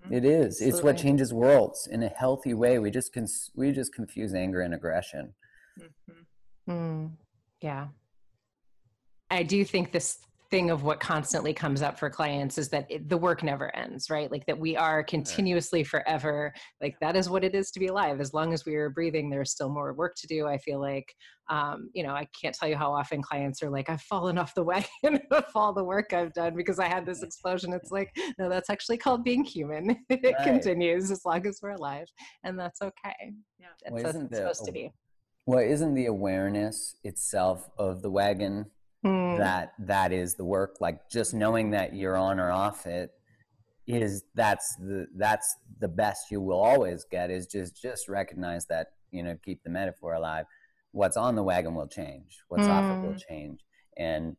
[0.04, 0.14] mm-hmm.
[0.14, 0.68] it is Absolutely.
[0.68, 4.60] it's what changes worlds in a healthy way we just cons- we just confuse anger
[4.60, 5.34] and aggression
[5.80, 6.72] mm-hmm.
[6.72, 7.10] mm.
[7.64, 7.86] Yeah.
[9.30, 10.18] I do think this
[10.50, 14.10] thing of what constantly comes up for clients is that it, the work never ends
[14.10, 14.30] right?
[14.30, 16.52] Like that we are continuously forever.
[16.80, 18.20] Like that is what it is to be alive.
[18.20, 21.14] As long as we are breathing there's still more work to do i feel like.
[21.50, 24.54] Um, you know i can't tell you how often clients are like i've fallen off
[24.54, 27.74] the wagon of all the work i've done because i had this explosion.
[27.74, 29.96] It's like no that's actually called being human.
[30.08, 30.42] It right.
[30.42, 32.06] continues as long as we're alive
[32.44, 33.34] and that's okay.
[33.58, 33.66] Yeah.
[33.82, 34.90] It's, well, it's supposed to be.
[35.44, 38.66] well isn't the awareness itself of the wagon
[39.04, 39.38] mm.
[39.38, 43.10] that that is the work like just knowing that you're on or off it
[43.86, 48.88] is that's the that's the best you will always get is just just recognize that
[49.10, 50.46] you know keep the metaphor alive
[50.92, 52.70] what's on the wagon will change what's mm.
[52.70, 53.18] off it will hmm.
[53.28, 53.60] change
[53.96, 54.36] and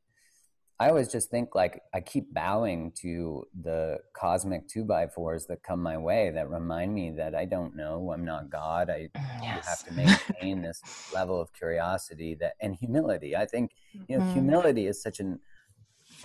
[0.80, 5.64] I always just think like I keep bowing to the cosmic two by fours that
[5.64, 8.90] come my way that remind me that I don't know, I'm not God.
[8.90, 9.10] I
[9.42, 9.66] yes.
[9.68, 9.94] have to
[10.42, 10.82] maintain this
[11.14, 13.38] level of curiosity that and humility.
[13.38, 13.72] I think
[14.08, 14.34] you know mm-hmm.
[14.34, 15.40] humility is such an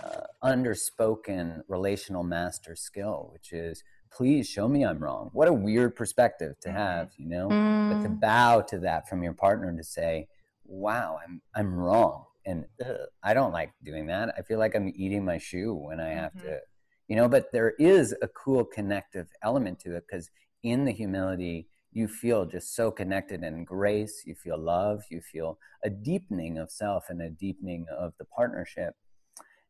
[0.03, 5.29] uh, underspoken relational master skill, which is please show me I'm wrong.
[5.31, 6.77] What a weird perspective to mm-hmm.
[6.77, 7.89] have, you know, mm.
[7.89, 8.19] but to mm.
[8.19, 10.27] bow to that from your partner to say,
[10.65, 14.33] wow, I'm I'm wrong and ugh, I don't like doing that.
[14.37, 16.47] I feel like I'm eating my shoe when I have mm-hmm.
[16.47, 16.59] to,
[17.07, 17.27] you know.
[17.27, 20.29] But there is a cool connective element to it because
[20.63, 24.23] in the humility, you feel just so connected in grace.
[24.25, 25.03] You feel love.
[25.09, 28.95] You feel a deepening of self and a deepening of the partnership,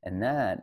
[0.03, 0.59] and that.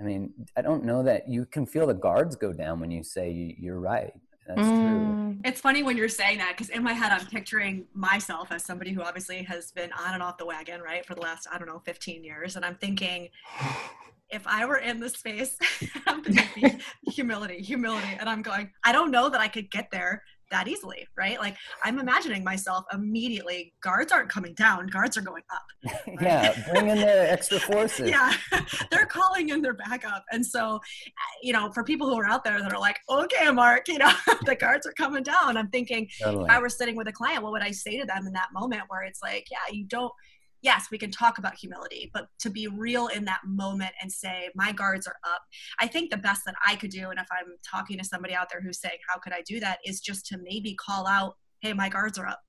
[0.00, 3.04] I mean, I don't know that you can feel the guards go down when you
[3.04, 3.30] say
[3.60, 4.12] you're right.
[4.46, 4.88] That's mm.
[4.88, 5.36] true.
[5.44, 8.92] It's funny when you're saying that because in my head, I'm picturing myself as somebody
[8.92, 11.68] who obviously has been on and off the wagon, right, for the last, I don't
[11.68, 12.56] know, 15 years.
[12.56, 13.28] And I'm thinking,
[14.30, 15.58] if I were in this space,
[17.06, 18.16] humility, humility.
[18.18, 20.22] And I'm going, I don't know that I could get there
[20.54, 21.38] that easily, right?
[21.38, 25.62] Like I'm imagining myself immediately, guards aren't coming down, guards are going up.
[26.06, 26.22] Right?
[26.22, 28.08] yeah, bring in their extra forces.
[28.08, 28.32] yeah,
[28.90, 30.24] they're calling in their backup.
[30.30, 30.80] And so,
[31.42, 34.12] you know, for people who are out there that are like, okay, Mark, you know,
[34.46, 35.56] the guards are coming down.
[35.56, 36.44] I'm thinking, totally.
[36.44, 38.48] if I were sitting with a client, what would I say to them in that
[38.52, 40.12] moment where it's like, yeah, you don't,
[40.64, 44.48] yes, we can talk about humility, but to be real in that moment and say,
[44.54, 45.42] my guards are up.
[45.78, 48.48] I think the best that I could do, and if I'm talking to somebody out
[48.50, 51.74] there who's saying, how could I do that, is just to maybe call out, hey,
[51.74, 52.40] my guards are up.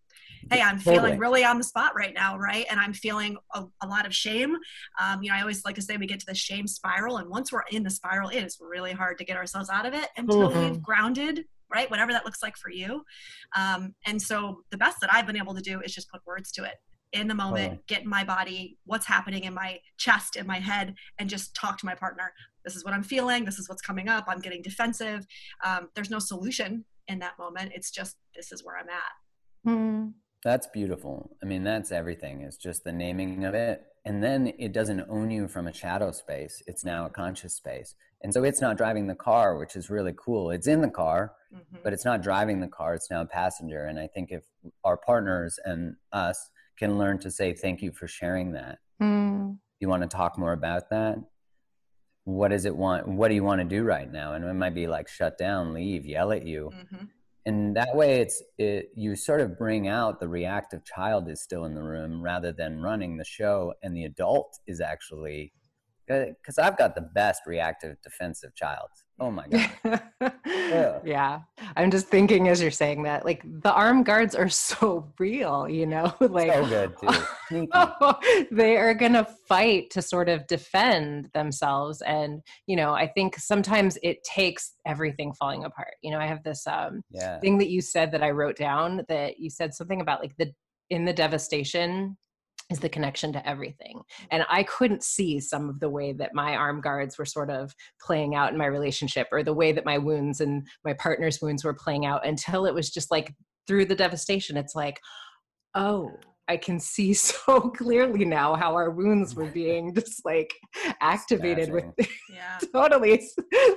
[0.49, 2.65] Hey, I'm feeling really on the spot right now, right?
[2.69, 4.55] And I'm feeling a, a lot of shame.
[5.01, 7.29] Um, you know, I always like to say we get to the shame spiral, and
[7.29, 10.07] once we're in the spiral, it is really hard to get ourselves out of it
[10.15, 10.59] until mm-hmm.
[10.59, 11.89] we've grounded right?
[11.89, 13.03] Whatever that looks like for you.
[13.57, 16.51] Um, and so the best that I've been able to do is just put words
[16.53, 16.75] to it
[17.15, 17.83] in the moment, oh.
[17.87, 21.77] get in my body, what's happening in my chest, in my head, and just talk
[21.79, 22.33] to my partner.
[22.63, 23.45] This is what I'm feeling.
[23.45, 24.25] This is what's coming up.
[24.27, 25.25] I'm getting defensive.
[25.63, 27.71] Um, there's no solution in that moment.
[27.73, 29.71] It's just, this is where I'm at.
[29.71, 30.13] Mm.
[30.43, 31.35] That's beautiful.
[31.41, 32.41] I mean, that's everything.
[32.41, 33.81] It's just the naming of it.
[34.05, 36.61] And then it doesn't own you from a shadow space.
[36.67, 37.95] It's now a conscious space.
[38.21, 40.51] And so it's not driving the car, which is really cool.
[40.51, 41.77] It's in the car, mm-hmm.
[41.83, 42.93] but it's not driving the car.
[42.93, 43.85] It's now a passenger.
[43.85, 44.43] And I think if
[44.83, 48.79] our partners and us can learn to say thank you for sharing that.
[49.01, 49.57] Mm.
[49.79, 51.17] You want to talk more about that?
[52.23, 53.07] What does it want?
[53.07, 54.33] What do you want to do right now?
[54.33, 56.71] And it might be like shut down, leave, yell at you.
[56.73, 57.05] Mm-hmm.
[57.47, 61.65] And that way, it's it, you sort of bring out the reactive child is still
[61.65, 65.53] in the room rather than running the show, and the adult is actually
[66.07, 68.89] because I've got the best reactive defensive child.
[69.17, 70.01] Oh my god.
[71.05, 71.39] yeah.
[71.77, 75.85] I'm just thinking as you're saying that, like the arm guards are so real, you
[75.85, 76.93] know, like so good
[77.49, 77.67] too.
[78.51, 82.01] they are gonna fight to sort of defend themselves.
[82.01, 85.95] And, you know, I think sometimes it takes everything falling apart.
[86.01, 87.39] You know, I have this um yeah.
[87.39, 90.51] thing that you said that I wrote down that you said something about like the
[90.89, 92.17] in the devastation
[92.71, 93.97] is the connection to everything.
[93.97, 94.27] Mm.
[94.31, 97.73] And I couldn't see some of the way that my arm guards were sort of
[98.01, 101.63] playing out in my relationship or the way that my wounds and my partner's wounds
[101.63, 103.33] were playing out until it was just like
[103.67, 104.57] through the devastation.
[104.57, 104.99] It's like,
[105.75, 106.11] oh,
[106.47, 110.53] I can see so clearly now how our wounds were being just like
[111.01, 111.93] activated smashing.
[111.97, 112.57] with yeah.
[112.73, 113.27] totally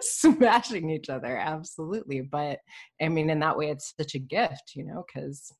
[0.00, 1.36] smashing each other.
[1.36, 2.22] Absolutely.
[2.22, 2.58] But
[3.02, 5.52] I mean, in that way, it's such a gift, you know, because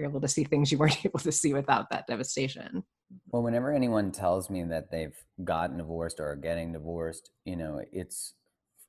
[0.00, 2.82] you're able to see things you weren't able to see without that devastation.
[3.28, 7.82] Well, whenever anyone tells me that they've gotten divorced or are getting divorced, you know,
[7.92, 8.34] it's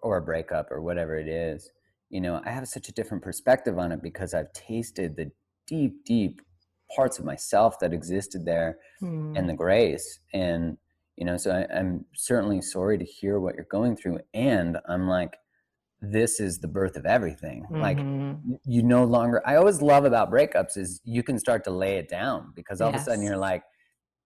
[0.01, 1.69] or a breakup or whatever it is,
[2.09, 5.31] you know, I have such a different perspective on it because I've tasted the
[5.67, 6.41] deep, deep
[6.95, 9.37] parts of myself that existed there mm.
[9.37, 10.19] and the grace.
[10.33, 10.77] And,
[11.15, 14.19] you know, so I, I'm certainly sorry to hear what you're going through.
[14.33, 15.37] And I'm like,
[16.01, 17.63] this is the birth of everything.
[17.71, 17.81] Mm-hmm.
[17.81, 17.97] Like
[18.65, 22.09] you no longer I always love about breakups is you can start to lay it
[22.09, 23.01] down because all yes.
[23.01, 23.63] of a sudden you're like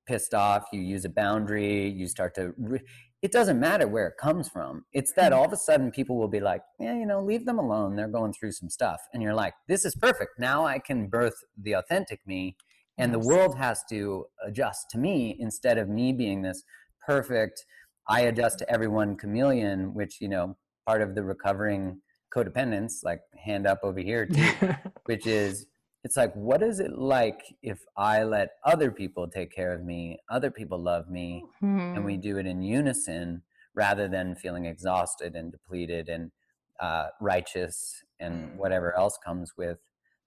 [0.08, 2.54] pissed off, you use a boundary, you start to.
[2.58, 2.84] Re-
[3.22, 4.86] it doesn't matter where it comes from.
[4.94, 5.36] It's that mm.
[5.36, 7.96] all of a sudden people will be like, yeah, you know, leave them alone.
[7.96, 9.02] They're going through some stuff.
[9.14, 10.34] And you're like, this is perfect.
[10.38, 12.56] Now I can birth the authentic me.
[13.00, 13.20] And yes.
[13.20, 16.64] the world has to adjust to me instead of me being this
[17.06, 17.66] perfect,
[18.08, 22.02] I adjust to everyone chameleon, which, you know, part of the recovering
[22.34, 25.68] codependence, like hand up over here, too, which is
[26.06, 30.20] it's like what is it like if i let other people take care of me
[30.30, 31.96] other people love me mm-hmm.
[31.96, 32.22] and we mm-hmm.
[32.22, 33.42] do it in unison
[33.74, 36.32] rather than feeling exhausted and depleted and
[36.80, 38.56] uh, righteous and mm.
[38.58, 39.80] whatever else comes with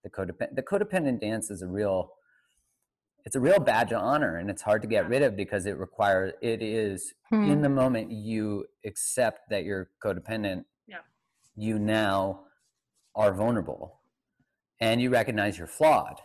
[0.02, 2.10] the codependent the codependent dance is a real
[3.28, 5.76] it's a real badge of honor and it's hard to get rid of because it
[5.76, 7.44] requires it is hmm.
[7.44, 10.96] in the moment you accept that you're codependent yeah.
[11.54, 12.40] you now
[13.14, 14.00] are vulnerable
[14.80, 16.18] and you recognize you're flawed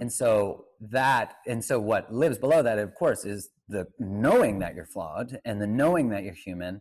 [0.00, 4.76] and so that and so what lives below that of course is the knowing that
[4.76, 6.80] you're flawed and the knowing that you're human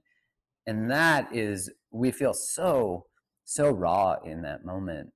[0.67, 3.07] and that is we feel so
[3.45, 5.09] so raw in that moment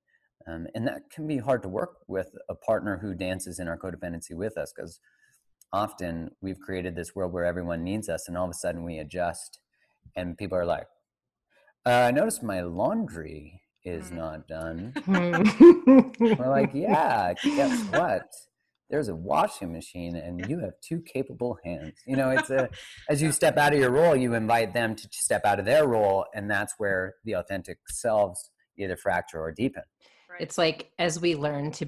[0.47, 3.78] um, and that can be hard to work with a partner who dances in our
[3.78, 4.99] codependency with us because
[5.71, 8.97] often we've created this world where everyone needs us and all of a sudden we
[8.97, 9.60] adjust
[10.15, 10.88] and people are like
[11.86, 14.17] uh, i noticed my laundry is mm.
[14.17, 14.93] not done.
[15.08, 18.28] We're like, yeah, guess what?
[18.89, 21.93] There's a washing machine and you have two capable hands.
[22.08, 22.69] You know, it's a
[23.08, 25.88] as you step out of your role, you invite them to step out of their
[25.88, 28.49] role, and that's where the authentic selves
[28.80, 29.84] either fracture or deepen.
[30.39, 31.88] It's like as we learn to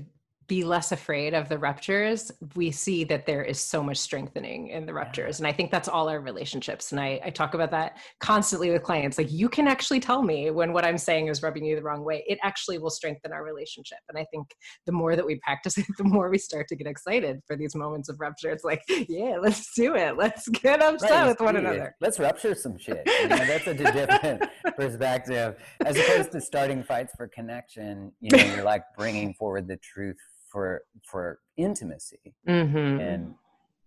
[0.51, 4.85] be less afraid of the ruptures, we see that there is so much strengthening in
[4.85, 5.39] the ruptures.
[5.39, 6.91] And I think that's all our relationships.
[6.91, 9.17] And I, I, talk about that constantly with clients.
[9.17, 12.03] Like, you can actually tell me when what I'm saying is rubbing you the wrong
[12.03, 12.25] way.
[12.27, 13.99] It actually will strengthen our relationship.
[14.09, 14.53] And I think
[14.85, 17.73] the more that we practice it, the more we start to get excited for these
[17.73, 18.49] moments of rupture.
[18.49, 20.17] It's like, yeah, let's do it.
[20.17, 21.95] Let's get upset right, with one another.
[22.01, 23.03] Let's rupture some shit.
[23.07, 24.43] You know, that's a different
[24.75, 25.55] perspective.
[25.85, 30.17] As opposed to starting fights for connection, you know, you're like bringing forward the truth
[30.51, 32.99] for for intimacy mm-hmm.
[32.99, 33.33] and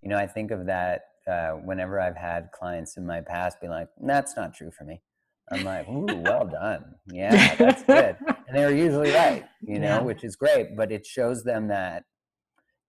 [0.03, 3.69] you know i think of that uh, whenever i've had clients in my past be
[3.69, 5.01] like that's not true for me
[5.53, 10.01] i'm like ooh well done yeah that's good and they're usually right you know yeah.
[10.01, 12.05] which is great but it shows them that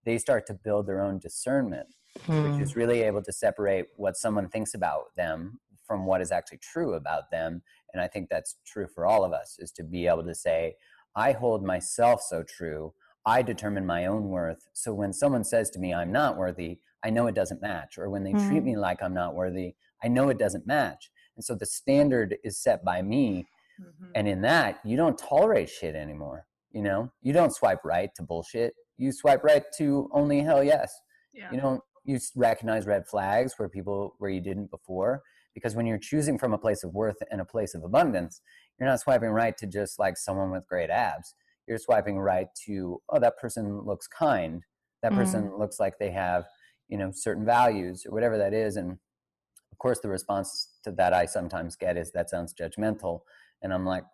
[0.04, 1.88] they start to build their own discernment
[2.26, 2.52] mm.
[2.52, 2.78] which is hmm.
[2.78, 7.30] really able to separate what someone thinks about them from what is actually true about
[7.30, 7.62] them
[7.92, 10.74] and i think that's true for all of us is to be able to say
[11.14, 12.92] i hold myself so true
[13.26, 14.68] I determine my own worth.
[14.72, 17.98] So when someone says to me, I'm not worthy, I know it doesn't match.
[17.98, 18.48] Or when they mm-hmm.
[18.48, 21.10] treat me like I'm not worthy, I know it doesn't match.
[21.34, 23.46] And so the standard is set by me.
[23.80, 24.10] Mm-hmm.
[24.14, 26.46] And in that, you don't tolerate shit anymore.
[26.70, 28.74] You know, you don't swipe right to bullshit.
[28.96, 30.94] You swipe right to only hell yes.
[31.34, 31.50] Yeah.
[31.50, 35.22] You don't you recognize red flags where people where you didn't before.
[35.52, 38.40] Because when you're choosing from a place of worth and a place of abundance,
[38.78, 41.34] you're not swiping right to just like someone with great abs
[41.66, 44.62] you're swiping right to oh that person looks kind
[45.02, 45.20] that mm-hmm.
[45.20, 45.58] person mm.
[45.58, 46.44] looks like they have
[46.88, 51.12] you know certain values or whatever that is and of course the response to that
[51.12, 53.20] i sometimes get is that sounds judgmental
[53.62, 54.04] and i'm like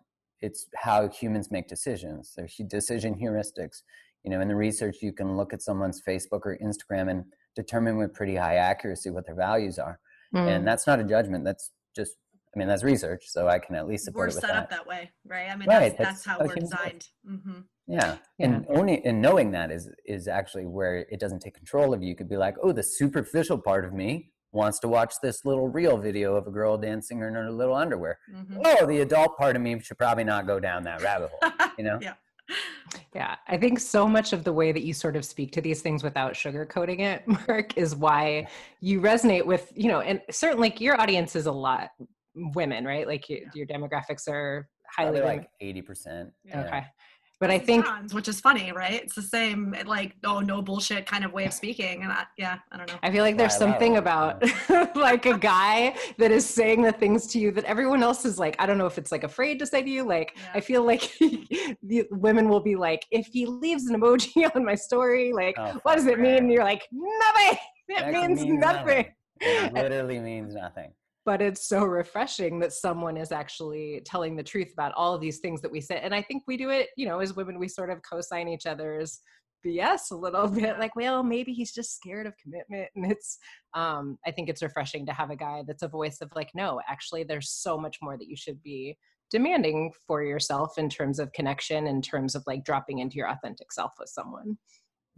[0.41, 3.83] it's how humans make decisions there's decision heuristics
[4.23, 7.23] you know in the research you can look at someone's facebook or instagram and
[7.55, 9.99] determine with pretty high accuracy what their values are
[10.35, 10.47] mm.
[10.47, 12.17] and that's not a judgment that's just
[12.55, 14.35] I mean, that's research, so I can at least support we're it.
[14.35, 14.63] We're set that.
[14.63, 15.49] up that way, right?
[15.49, 15.97] I mean, right.
[15.97, 17.07] that's, that's, how we're designed.
[17.29, 17.59] Mm-hmm.
[17.87, 18.17] Yeah.
[18.37, 18.45] yeah.
[18.45, 22.09] and only and knowing that is is actually where it doesn't take control of you.
[22.09, 25.67] You could be like, oh, the superficial part of me wants to watch this little
[25.67, 28.19] reel video of a girl dancing in her little underwear.
[28.33, 28.59] Mm-hmm.
[28.63, 31.51] Oh, the adult part of me should probably not go down that rabbit hole.
[31.77, 31.97] You know?
[31.99, 32.13] yeah.
[33.15, 35.81] Yeah, I think so much of the way that you sort of speak to these
[35.81, 38.47] things without sugarcoating it, Mark, is why
[38.79, 41.89] you resonate with, you know, and certainly your audience is a lot
[42.35, 43.07] women, right?
[43.07, 46.29] Like you, your demographics are highly Probably like eighty percent.
[46.53, 46.85] Okay,
[47.39, 49.03] but I think which is funny, right?
[49.03, 52.59] It's the same, like oh no bullshit kind of way of speaking, and I, yeah,
[52.71, 52.97] I don't know.
[53.03, 54.43] I feel like there's something about
[54.95, 58.55] like a guy that is saying the things to you that everyone else is like.
[58.59, 60.03] I don't know if it's like afraid to say to you.
[60.03, 60.51] Like yeah.
[60.53, 64.75] I feel like the women will be like, if he leaves an emoji on my
[64.75, 66.37] story, like oh, what does it mean?
[66.37, 67.59] And you're like, nothing.
[67.89, 68.59] It that means nothing.
[68.61, 69.05] nothing.
[69.41, 70.93] It literally means nothing
[71.25, 75.39] but it's so refreshing that someone is actually telling the truth about all of these
[75.39, 77.67] things that we say and i think we do it you know as women we
[77.67, 79.21] sort of co-sign each other's
[79.65, 83.37] bs a little bit like well maybe he's just scared of commitment and it's
[83.73, 86.79] um i think it's refreshing to have a guy that's a voice of like no
[86.87, 88.97] actually there's so much more that you should be
[89.31, 93.71] demanding for yourself in terms of connection in terms of like dropping into your authentic
[93.71, 94.57] self with someone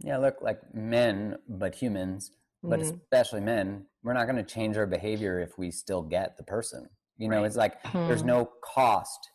[0.00, 2.30] yeah look like men but humans
[2.62, 2.96] but mm-hmm.
[2.96, 6.88] especially men, we're not going to change our behavior if we still get the person.
[7.18, 7.46] You know, right.
[7.46, 8.06] it's like mm-hmm.
[8.06, 9.30] there's no cost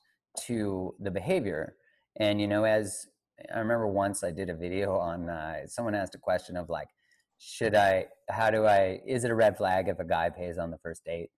[0.46, 1.76] to the behavior.
[2.16, 3.08] And, you know, as
[3.54, 6.88] I remember once I did a video on, uh, someone asked a question of like,
[7.38, 10.72] should I, how do I, is it a red flag if a guy pays on
[10.72, 11.32] the first date?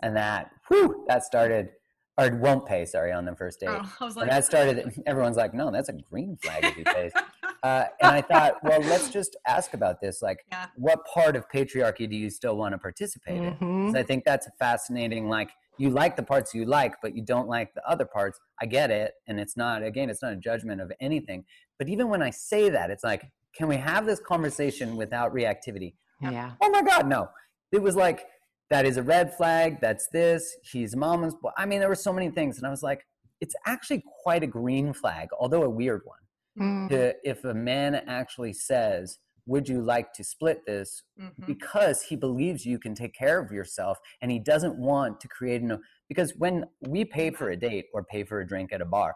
[0.00, 1.68] And that, whew, that started,
[2.16, 3.68] or won't pay, sorry, on the first date.
[3.68, 7.12] Oh, like, and that started, everyone's like, no, that's a green flag if he pays.
[7.66, 10.22] Uh, and I thought, well, let's just ask about this.
[10.22, 10.66] Like, yeah.
[10.76, 13.86] what part of patriarchy do you still want to participate mm-hmm.
[13.86, 13.92] in?
[13.92, 17.48] So I think that's fascinating, like, you like the parts you like, but you don't
[17.48, 18.38] like the other parts.
[18.62, 19.12] I get it.
[19.26, 21.44] And it's not, again, it's not a judgment of anything.
[21.78, 25.94] But even when I say that, it's like, can we have this conversation without reactivity?
[26.22, 26.52] Yeah.
[26.62, 27.28] Oh my God, no.
[27.72, 28.26] It was like,
[28.70, 29.80] that is a red flag.
[29.82, 30.56] That's this.
[30.62, 31.50] He's mama's boy.
[31.58, 32.56] I mean, there were so many things.
[32.56, 33.06] And I was like,
[33.40, 36.18] it's actually quite a green flag, although a weird one
[36.58, 36.88] mm.
[36.88, 41.46] to, if a man actually says, would you like to split this mm-hmm.
[41.46, 45.62] because he believes you can take care of yourself and he doesn't want to create
[45.62, 48.84] an because when we pay for a date or pay for a drink at a
[48.84, 49.14] bar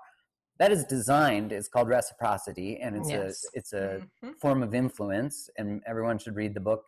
[0.59, 3.45] that is designed it's called reciprocity and it's yes.
[3.45, 4.31] a it's a mm-hmm.
[4.41, 6.85] form of influence and everyone should read the book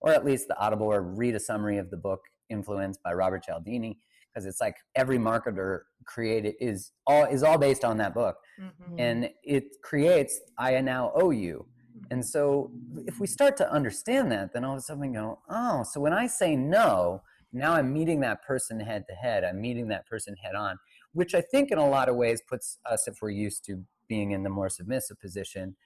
[0.00, 2.20] or at least the audible or read a summary of the book
[2.50, 3.98] influence by robert cialdini
[4.32, 8.36] because it's like every marketer created is all is all based on that book.
[8.60, 8.98] Mm-hmm.
[8.98, 11.66] and it creates i now owe you.
[12.10, 12.70] And so
[13.06, 16.00] if we start to understand that then all of a sudden we go oh so
[16.00, 17.22] when i say no
[17.52, 19.44] now i'm meeting that person head to head.
[19.44, 20.78] I'm meeting that person head on
[21.12, 24.32] which i think in a lot of ways puts us if we're used to being
[24.32, 25.76] in the more submissive position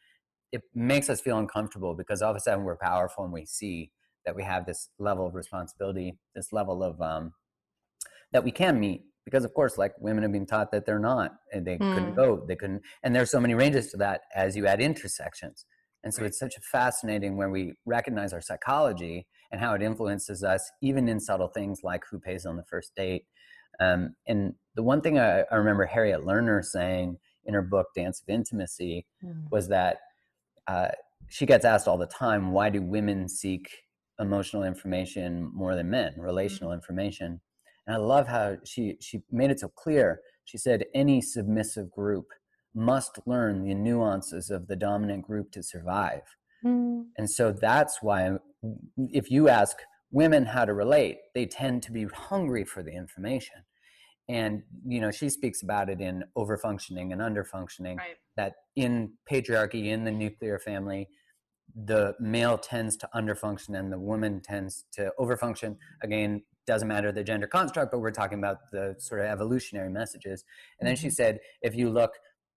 [0.53, 3.91] it makes us feel uncomfortable because all of a sudden we're powerful and we see
[4.25, 7.33] that we have this level of responsibility this level of um,
[8.37, 11.33] that we can meet because of course like women have been taught that they're not
[11.55, 11.95] and they mm.
[11.95, 15.65] couldn't go they couldn't and there's so many ranges to that as you add intersections
[16.05, 20.45] and so it's such a fascinating when we recognize our psychology and how it influences
[20.45, 23.25] us even in subtle things like who pays on the first date
[23.81, 27.17] um, and the one thing I, I, remember harriet lerner saying
[27.47, 29.51] in her book dance of intimacy mm.
[29.51, 29.97] was that
[30.67, 30.89] uh,
[31.31, 33.67] she gets asked all the time why do women seek
[34.21, 36.75] emotional information more than men relational mm.
[36.75, 37.41] information
[37.87, 40.21] and I love how she she made it so clear.
[40.45, 42.27] She said any submissive group
[42.75, 46.23] must learn the nuances of the dominant group to survive.
[46.65, 47.07] Mm.
[47.17, 48.33] And so that's why
[48.99, 49.79] if you ask
[50.11, 53.57] women how to relate, they tend to be hungry for the information.
[54.29, 58.17] And you know, she speaks about it in overfunctioning and underfunctioning right.
[58.37, 61.09] that in patriarchy in the nuclear family
[61.85, 67.25] the male tends to underfunction and the woman tends to overfunction again doesn't matter the
[67.25, 70.45] gender construct, but we're talking about the sort of evolutionary messages.
[70.81, 71.15] And then she mm-hmm.
[71.15, 72.13] said, if you look,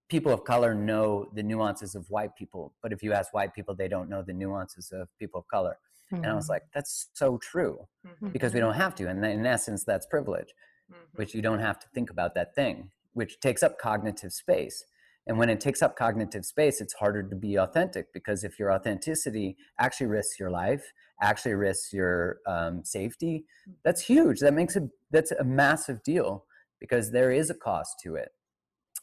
[0.10, 3.76] people of color know the nuances of white people, but if you ask white people,
[3.76, 5.78] they don't know the nuances of people of color.
[6.12, 6.24] Mm-hmm.
[6.24, 6.53] And I was mm-hmm.
[6.53, 8.30] like, that's so true mm-hmm.
[8.30, 9.07] because we don't have to.
[9.07, 10.53] And in essence, that's privilege,
[10.91, 11.03] mm-hmm.
[11.16, 14.84] which you don't have to think about that thing, which takes up cognitive space.
[15.28, 18.74] And when it takes up cognitive space, it's harder to be authentic because if your
[18.74, 20.91] authenticity actually risks your life,
[21.22, 23.74] actually risks your um, safety, mm.
[23.84, 24.39] that's huge.
[24.39, 26.45] That makes it that's a massive deal
[26.80, 28.30] because there is a cost to it.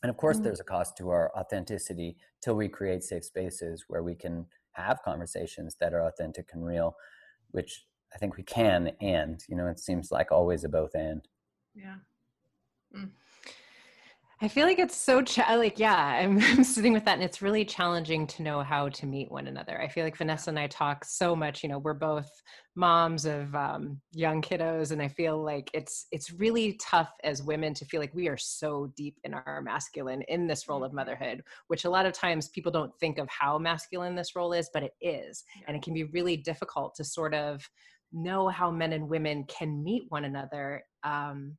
[0.02, 0.44] And of course, mm-hmm.
[0.44, 5.02] there's a cost to our authenticity till we create safe spaces where we can have
[5.04, 6.96] conversations that are authentic and real,
[7.50, 8.92] which I think we can.
[9.00, 11.26] And, you know, it seems like always a both and.
[11.74, 11.96] Yeah.
[12.96, 13.10] Mm.
[14.38, 17.40] I feel like it's so ch- like yeah, I'm, I'm, sitting with that, and it's
[17.40, 19.80] really challenging to know how to meet one another.
[19.80, 21.62] I feel like Vanessa and I talk so much.
[21.62, 22.28] You know, we're both
[22.74, 27.72] moms of um, young kiddos, and I feel like it's it's really tough as women
[27.74, 30.96] to feel like we are so deep in our masculine in this role of mm-hmm.
[30.96, 34.68] motherhood, which a lot of times people don't think of how masculine this role is,
[34.74, 37.66] but it is, and it can be really difficult to sort of
[38.12, 40.84] know how men and women can meet one another.
[41.04, 41.56] Um,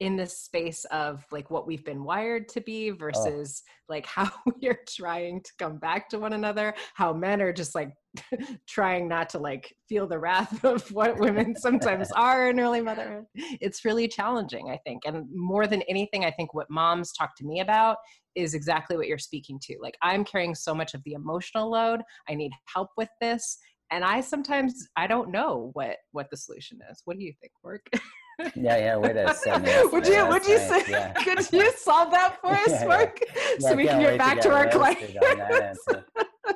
[0.00, 2.94] in this space of like what we've been wired to be oh.
[2.94, 3.72] versus oh.
[3.88, 4.30] like how
[4.60, 7.92] we are trying to come back to one another how men are just like
[8.66, 13.24] trying not to like feel the wrath of what women sometimes are in early motherhood
[13.34, 17.44] it's really challenging i think and more than anything i think what moms talk to
[17.44, 17.96] me about
[18.34, 22.00] is exactly what you're speaking to like i'm carrying so much of the emotional load
[22.28, 23.58] i need help with this
[23.90, 27.52] and i sometimes i don't know what what the solution is what do you think
[27.62, 27.86] work
[28.54, 28.96] yeah, yeah.
[28.96, 29.92] Wait a second.
[29.92, 31.12] would you would you say yeah.
[31.24, 33.20] could you solve that for us, Mark?
[33.20, 35.86] Yeah, so we can get back to, to our clients.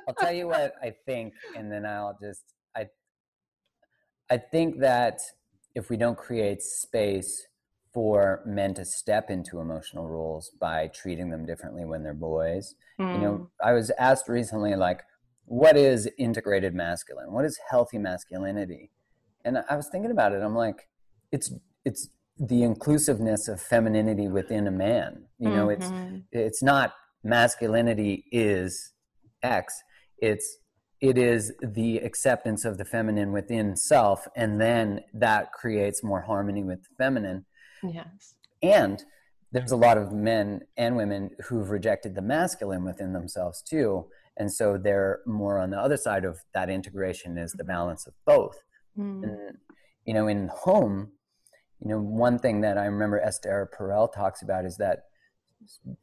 [0.09, 2.43] I'll tell you what I think, and then I'll just
[2.77, 2.87] I
[4.31, 5.21] I think that
[5.75, 7.47] if we don't create space
[7.93, 13.15] for men to step into emotional roles by treating them differently when they're boys, mm.
[13.15, 13.45] you know, hmm.
[13.63, 15.03] I was asked recently, like,
[15.45, 17.33] what is integrated masculine?
[17.33, 18.91] What is healthy masculinity?
[19.45, 20.43] And I was thinking about it.
[20.43, 20.89] I'm like,
[21.33, 21.53] it's
[21.85, 22.09] it's
[22.39, 25.25] the inclusiveness of femininity within a man.
[25.39, 26.17] You know, mm-hmm.
[26.17, 28.93] it's it's not masculinity is
[29.43, 29.75] X.
[30.19, 30.59] It's
[31.01, 36.63] it is the acceptance of the feminine within self, and then that creates more harmony
[36.63, 37.45] with the feminine.
[37.83, 38.35] Yes.
[38.63, 39.03] And
[39.51, 44.07] there's a lot of men and women who've rejected the masculine within themselves too.
[44.37, 48.15] And so they're more on the other side of that integration is the balance of
[48.25, 48.57] both.
[48.99, 49.23] Mm.
[49.25, 49.59] And,
[50.07, 51.13] you know, in home,
[51.83, 55.07] you know, one thing that I remember Esther Perel talks about is that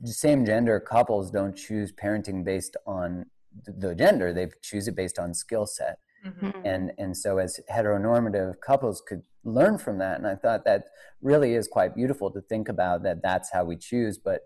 [0.03, 3.25] same gender couples don't choose parenting based on
[3.65, 5.99] the gender; they choose it based on skill set.
[6.25, 6.65] Mm-hmm.
[6.65, 10.86] And and so as heteronormative couples could learn from that, and I thought that
[11.21, 13.21] really is quite beautiful to think about that.
[13.23, 14.41] That's how we choose, but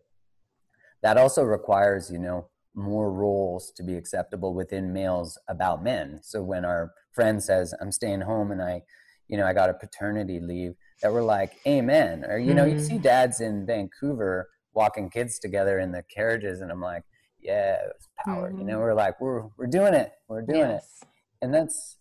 [1.01, 6.19] that also requires, you know, more roles to be acceptable within males about men.
[6.21, 8.84] So when our friend says, "I'm staying home," and I,
[9.27, 12.78] you know, I got a paternity leave, that we're like, "Amen," or you know, mm-hmm.
[12.80, 17.04] you see dads in Vancouver walking kids together in the carriages, and I'm like,
[17.39, 18.60] "Yeah, it's power." Mm-hmm.
[18.60, 18.82] You know, mm-hmm.
[18.82, 20.88] we're like, "We're we're doing it, we're doing yes.
[21.01, 21.08] it,"
[21.41, 21.97] and that's.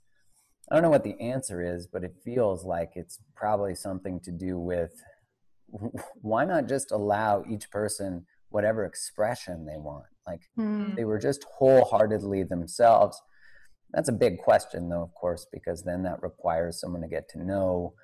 [0.71, 4.31] I don't know what the answer is, but it feels like it's probably something to
[4.31, 4.93] do with
[6.23, 10.95] why not just allow each person whatever expression they want like mm.
[10.95, 13.21] they were just wholeheartedly themselves.
[13.93, 17.45] That's a big question, though, of course, because then that requires someone to get to
[17.45, 17.95] know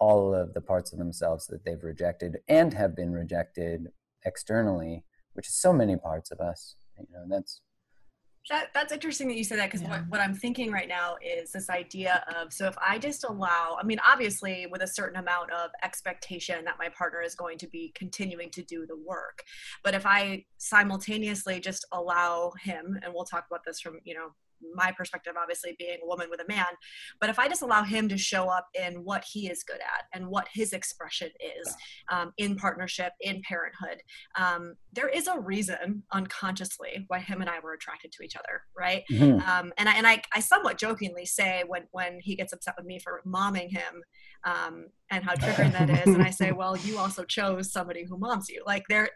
[0.00, 3.88] all of the parts of themselves that they've rejected and have been rejected
[4.24, 6.74] externally, which is so many parts of us.
[6.98, 7.60] You know, that's
[8.48, 9.90] that, that's interesting that you say that because yeah.
[9.90, 13.76] what, what I'm thinking right now is this idea of so if I just allow,
[13.78, 17.68] I mean, obviously with a certain amount of expectation that my partner is going to
[17.68, 19.44] be continuing to do the work,
[19.84, 24.30] but if I simultaneously just allow him, and we'll talk about this from you know
[24.74, 26.66] my perspective, obviously being a woman with a man.
[27.20, 30.04] But if I just allow him to show up in what he is good at
[30.12, 31.74] and what his expression is
[32.10, 34.02] um, in partnership, in parenthood,
[34.36, 38.62] um, there is a reason unconsciously why him and I were attracted to each other,
[38.76, 39.02] right?
[39.10, 39.48] Mm-hmm.
[39.48, 42.86] Um, and I, and I, I somewhat jokingly say when when he gets upset with
[42.86, 44.02] me for momming him
[44.44, 48.16] um, and how triggering that is, and I say, well, you also chose somebody who
[48.18, 48.62] moms you.
[48.66, 49.10] Like there,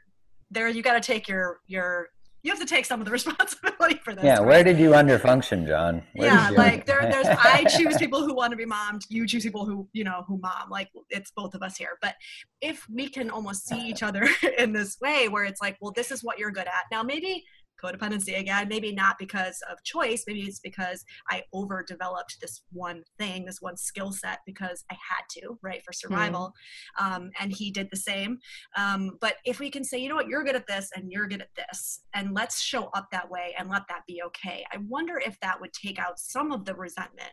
[0.51, 2.09] there, you got to take your your
[2.45, 4.23] you have to take some of the responsibility for this.
[4.23, 4.47] Yeah, right?
[4.47, 6.03] where did you underfunction, John?
[6.13, 9.03] Where yeah, like there, there's I choose people who want to be mommed.
[9.09, 10.69] You choose people who you know who mom.
[10.71, 11.99] Like it's both of us here.
[12.03, 12.15] But
[12.61, 14.29] if we can almost see each other
[14.59, 16.85] in this way, where it's like, well, this is what you're good at.
[16.93, 17.43] Now maybe
[17.85, 23.45] codependency again maybe not because of choice maybe it's because i overdeveloped this one thing
[23.45, 26.53] this one skill set because i had to right for survival.
[27.01, 27.17] Mm.
[27.17, 28.39] um, and he did the same.
[28.77, 30.29] Um, but if we can say you know what?
[30.29, 33.55] You're good at this and you're good at this and let's show up that way
[33.59, 36.75] and let that be okay i wonder if that would take out some of the
[36.75, 37.33] resentment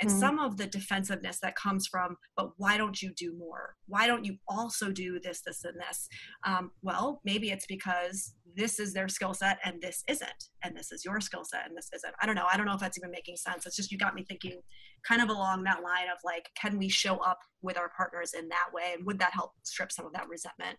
[0.00, 0.18] and mm-hmm.
[0.18, 3.76] some of the defensiveness that comes from but why don't you do more?
[3.86, 6.08] Why don't you also do this this and this?
[6.44, 10.92] Um, well maybe it's because this is their skill set and this isn't and this
[10.92, 12.98] is your skill set and this isn't i don't know i don't know if that's
[12.98, 14.60] even making sense it's just you got me thinking
[15.06, 18.48] kind of along that line of like can we show up with our partners in
[18.48, 20.78] that way and would that help strip some of that resentment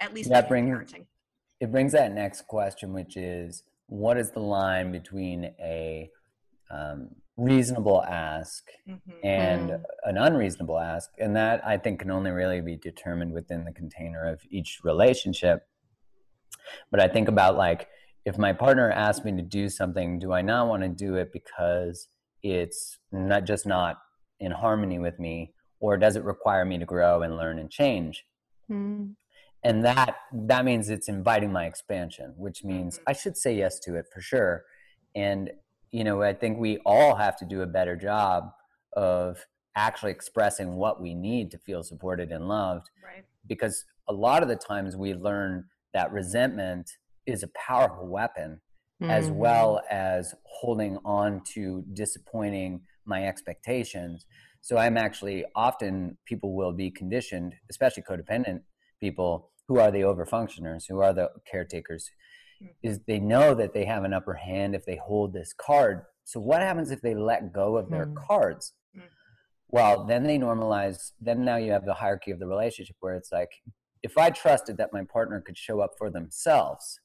[0.00, 1.06] at least that brings parenting?
[1.60, 6.10] it brings that next question which is what is the line between a
[6.70, 9.26] um, reasonable ask mm-hmm.
[9.26, 9.82] and mm.
[10.04, 14.24] an unreasonable ask and that i think can only really be determined within the container
[14.24, 15.66] of each relationship
[16.90, 17.88] but i think about like
[18.24, 21.32] if my partner asks me to do something do i not want to do it
[21.32, 22.08] because
[22.42, 23.98] it's not just not
[24.40, 28.24] in harmony with me or does it require me to grow and learn and change
[28.70, 29.12] mm.
[29.62, 33.10] and that that means it's inviting my expansion which means mm-hmm.
[33.10, 34.64] i should say yes to it for sure
[35.14, 35.50] and
[35.92, 38.50] you know, I think we all have to do a better job
[38.94, 39.44] of
[39.76, 42.90] actually expressing what we need to feel supported and loved.
[43.04, 43.24] Right.
[43.46, 46.90] Because a lot of the times we learn that resentment
[47.26, 48.60] is a powerful weapon
[49.02, 49.10] mm-hmm.
[49.10, 54.26] as well as holding on to disappointing my expectations.
[54.60, 58.60] So I'm actually often people will be conditioned, especially codependent
[59.00, 62.08] people who are the overfunctioners, who are the caretakers,
[62.82, 66.02] is they know that they have an upper hand if they hold this card.
[66.24, 68.14] So what happens if they let go of their mm.
[68.14, 68.72] cards?
[68.96, 69.02] Mm.
[69.68, 71.10] Well, then they normalize.
[71.20, 73.50] Then now you have the hierarchy of the relationship where it's like,
[74.02, 77.00] if I trusted that my partner could show up for themselves,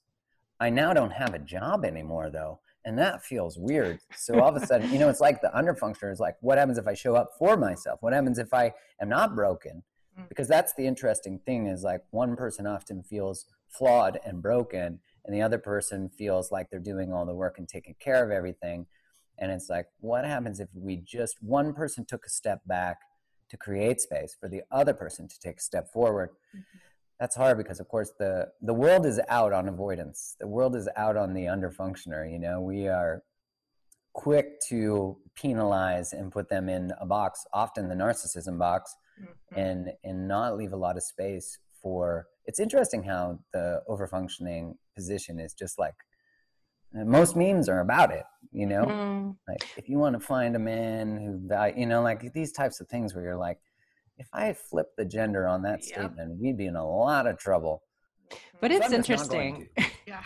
[0.60, 2.60] I now don't have a job anymore though.
[2.86, 4.00] And that feels weird.
[4.16, 6.78] So all of a sudden, you know, it's like the underfunctioner is like, what happens
[6.78, 8.02] if I show up for myself?
[8.02, 9.84] What happens if I am not broken?
[10.18, 10.30] mm.
[10.30, 15.36] because that's the interesting thing is like one person often feels flawed and broken and
[15.36, 18.86] the other person feels like they're doing all the work and taking care of everything
[19.39, 23.00] and it's like what happens if we just one person took a step back
[23.50, 26.78] to create space for the other person to take a step forward mm-hmm.
[27.20, 30.88] that's hard because of course the the world is out on avoidance the world is
[30.95, 33.24] out on the underfunctioner you know we are
[34.14, 39.60] quick to penalize and put them in a box often the narcissism box mm-hmm.
[39.60, 45.39] and and not leave a lot of space for it's interesting how the overfunctioning position
[45.39, 45.93] is just like
[46.93, 48.85] most memes are about it you know?
[48.85, 49.35] Mm.
[49.47, 52.88] like if you want to find a man who you know like these types of
[52.88, 53.59] things where you're like
[54.17, 55.83] if i flip the gender on that yep.
[55.83, 57.83] statement we'd be in a lot of trouble.
[58.59, 59.69] But it's interesting.
[60.07, 60.23] yeah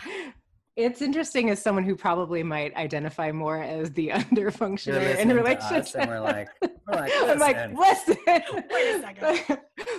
[0.76, 6.00] it's interesting as someone who probably might identify more as the underfunctioner in a relationship.
[6.00, 8.16] and we're like, we're like I'm like, listen.
[8.26, 9.58] Wait a second.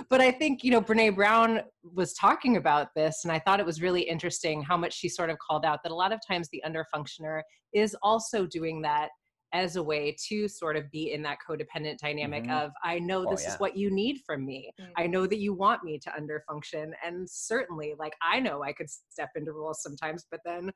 [0.10, 3.66] but I think, you know, Brene Brown was talking about this, and I thought it
[3.66, 6.50] was really interesting how much she sort of called out that a lot of times
[6.52, 7.42] the underfunctioner
[7.74, 9.10] is also doing that
[9.54, 12.66] as a way to sort of be in that codependent dynamic mm-hmm.
[12.66, 13.54] of i know oh, this oh, yeah.
[13.54, 14.92] is what you need from me mm-hmm.
[14.98, 18.90] i know that you want me to underfunction and certainly like i know i could
[18.90, 20.72] step into roles sometimes but then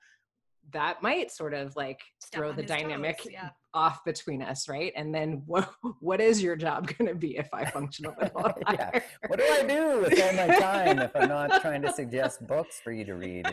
[0.73, 3.49] that might sort of like step throw the dynamic toes, yeah.
[3.73, 7.47] off between us right and then what what is your job going to be if
[7.53, 8.99] i function a little yeah.
[9.27, 12.79] what do i do with all my time if i'm not trying to suggest books
[12.83, 13.47] for you to read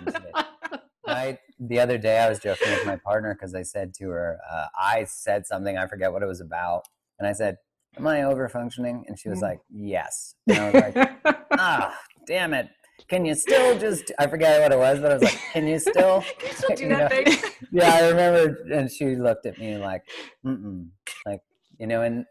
[1.15, 4.39] I the other day I was joking with my partner because I said to her,
[4.51, 6.83] uh, I said something I forget what it was about,
[7.19, 7.57] and I said,
[7.97, 9.43] "Am I over functioning?" And she was mm.
[9.43, 12.69] like, "Yes." And I was like, "Ah, damn it."
[13.09, 14.13] Can you still just?
[14.19, 16.77] I forget what it was, but I was like, "Can you still?" Can you still
[16.77, 17.23] do that know?
[17.25, 17.53] thing?
[17.71, 20.03] yeah, I remember, and she looked at me like,
[20.45, 20.89] "Mm-mm,"
[21.27, 21.41] like
[21.79, 22.03] you know.
[22.03, 22.25] And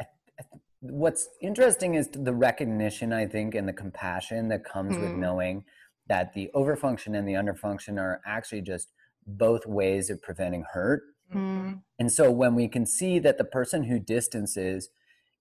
[0.00, 0.04] I,
[0.38, 0.44] I,
[0.80, 5.00] what's interesting is the recognition, I think, and the compassion that comes mm.
[5.00, 5.64] with knowing
[6.12, 8.92] that the overfunction and the underfunction are actually just
[9.26, 11.04] both ways of preventing hurt.
[11.34, 11.76] Mm-hmm.
[11.98, 14.90] And so when we can see that the person who distances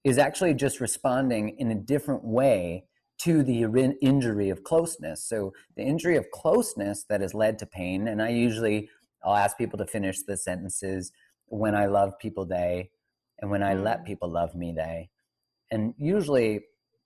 [0.06, 2.86] is actually just responding in a different way
[3.24, 3.64] to the
[4.02, 5.28] injury of closeness.
[5.28, 8.90] So the injury of closeness that has led to pain, and I usually
[9.26, 11.12] I'll ask people to finish the sentences
[11.48, 12.92] when I love people they
[13.40, 14.06] and when I let mm.
[14.06, 15.10] people love me they.
[15.70, 16.62] And usually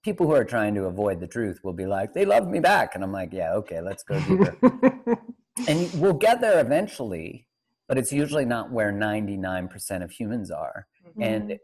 [0.06, 2.94] people who are trying to avoid the truth will be like, they love me back.
[2.94, 4.56] And I'm like, yeah, okay, let's go deeper.
[5.68, 7.48] and we'll get there eventually,
[7.88, 10.86] but it's usually not where 99% of humans are.
[11.10, 11.24] Mm-hmm.
[11.24, 11.60] And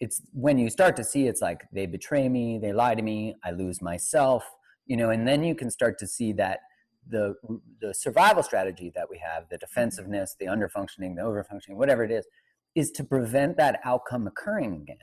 [0.00, 3.36] it's when you start to see it's like they betray me, they lie to me,
[3.42, 4.44] I lose myself,
[4.84, 6.60] you know, and then you can start to see that
[7.08, 7.36] the
[7.80, 12.26] the survival strategy that we have, the defensiveness, the underfunctioning, the overfunctioning, whatever it is,
[12.74, 14.98] is to prevent that outcome occurring again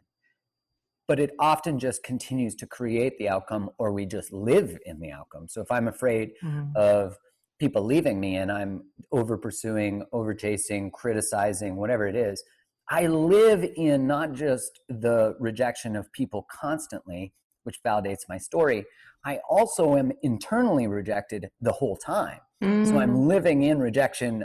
[1.07, 5.11] but it often just continues to create the outcome or we just live in the
[5.11, 6.71] outcome so if i'm afraid mm-hmm.
[6.75, 7.17] of
[7.59, 12.43] people leaving me and i'm over pursuing over chasing criticizing whatever it is
[12.89, 17.33] i live in not just the rejection of people constantly
[17.63, 18.85] which validates my story
[19.25, 22.85] i also am internally rejected the whole time mm-hmm.
[22.85, 23.27] so i'm mm.
[23.27, 24.43] living in rejection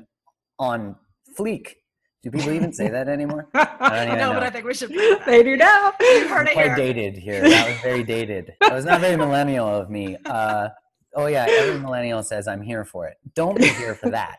[0.58, 0.94] on
[1.38, 1.74] fleek
[2.22, 3.48] do people even say that anymore?
[3.54, 4.90] I don't no, but I think we should.
[5.26, 5.94] they do now.
[6.00, 6.76] You heard it quite here.
[6.76, 7.40] dated here.
[7.48, 8.54] That was very dated.
[8.60, 10.16] That was not very millennial of me.
[10.26, 10.68] Uh,
[11.14, 13.16] oh yeah, every millennial says I'm here for it.
[13.34, 14.36] Don't be here for that.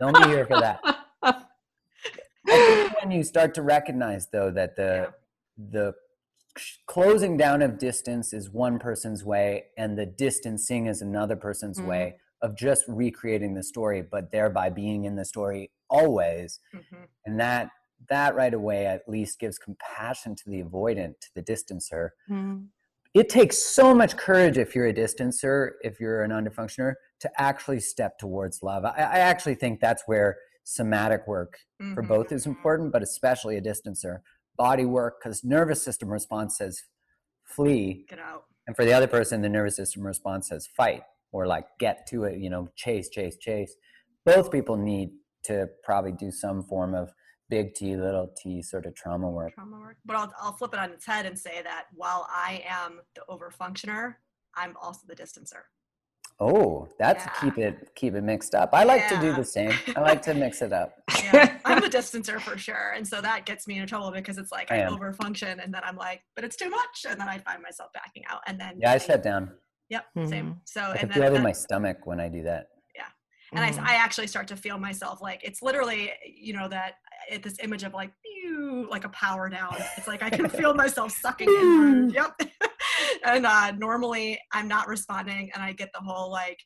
[0.00, 0.80] Don't be here for that.
[3.02, 5.12] when you start to recognize though that the
[5.58, 5.66] yeah.
[5.70, 5.94] the
[6.86, 11.88] closing down of distance is one person's way and the distancing is another person's mm-hmm.
[11.88, 17.04] way of just recreating the story but thereby being in the story always mm-hmm.
[17.26, 17.70] and that
[18.08, 22.58] that right away at least gives compassion to the avoidant to the distancer mm-hmm.
[23.14, 27.80] it takes so much courage if you're a distancer if you're an underfunctioner to actually
[27.80, 31.94] step towards love i, I actually think that's where somatic work mm-hmm.
[31.94, 34.18] for both is important but especially a distancer
[34.56, 36.82] body work because nervous system response says
[37.44, 41.46] flee get out and for the other person the nervous system response says fight or
[41.46, 43.74] like get to it you know chase chase chase
[44.24, 45.10] both people need
[45.44, 47.12] to probably do some form of
[47.48, 49.54] big T, little t sort of trauma work.
[49.54, 49.96] Trauma work.
[50.04, 53.22] But I'll, I'll flip it on its head and say that while I am the
[53.28, 54.16] overfunctioner,
[54.54, 55.62] I'm also the distancer.
[56.40, 57.32] Oh, that's yeah.
[57.40, 58.70] keep it keep it mixed up.
[58.72, 59.20] I like yeah.
[59.20, 59.72] to do the same.
[59.96, 60.94] I like to mix it up.
[61.24, 64.52] Yeah, I'm a distancer for sure, and so that gets me into trouble because it's
[64.52, 67.38] like I, I overfunction, and then I'm like, but it's too much, and then I
[67.38, 69.50] find myself backing out, and then yeah, I shut down.
[69.90, 70.28] Yep, mm-hmm.
[70.28, 70.60] same.
[70.64, 73.04] So I and then feel it in my stomach when I do that Yeah,
[73.52, 73.84] and mm-hmm.
[73.86, 76.94] I, I actually start to feel myself like it's literally you know that
[77.30, 80.72] it, this image of like pew, like a power down it's like i can feel
[80.72, 82.32] myself sucking in yep
[83.24, 86.58] and uh, normally I'm not responding, and I get the whole like,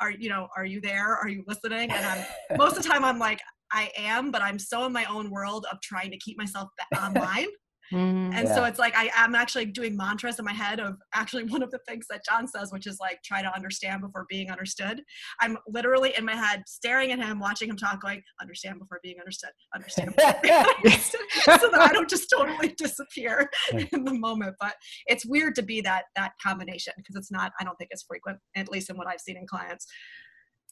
[0.00, 0.48] "Are you know?
[0.56, 1.16] Are you there?
[1.16, 3.40] Are you listening?" And I'm most of the time I'm like,
[3.72, 7.46] "I am," but I'm so in my own world of trying to keep myself online
[7.94, 8.32] Mm-hmm.
[8.32, 8.54] And yeah.
[8.54, 11.70] so it's like I am actually doing mantras in my head of actually one of
[11.70, 15.02] the things that John says, which is like try to understand before being understood.
[15.40, 19.20] I'm literally in my head staring at him, watching him talk, going, understand before being
[19.20, 21.20] understood, understand, being understood.
[21.44, 24.56] so that I don't just totally disappear in the moment.
[24.60, 24.74] But
[25.06, 28.38] it's weird to be that that combination because it's not, I don't think it's frequent,
[28.56, 29.86] at least in what I've seen in clients.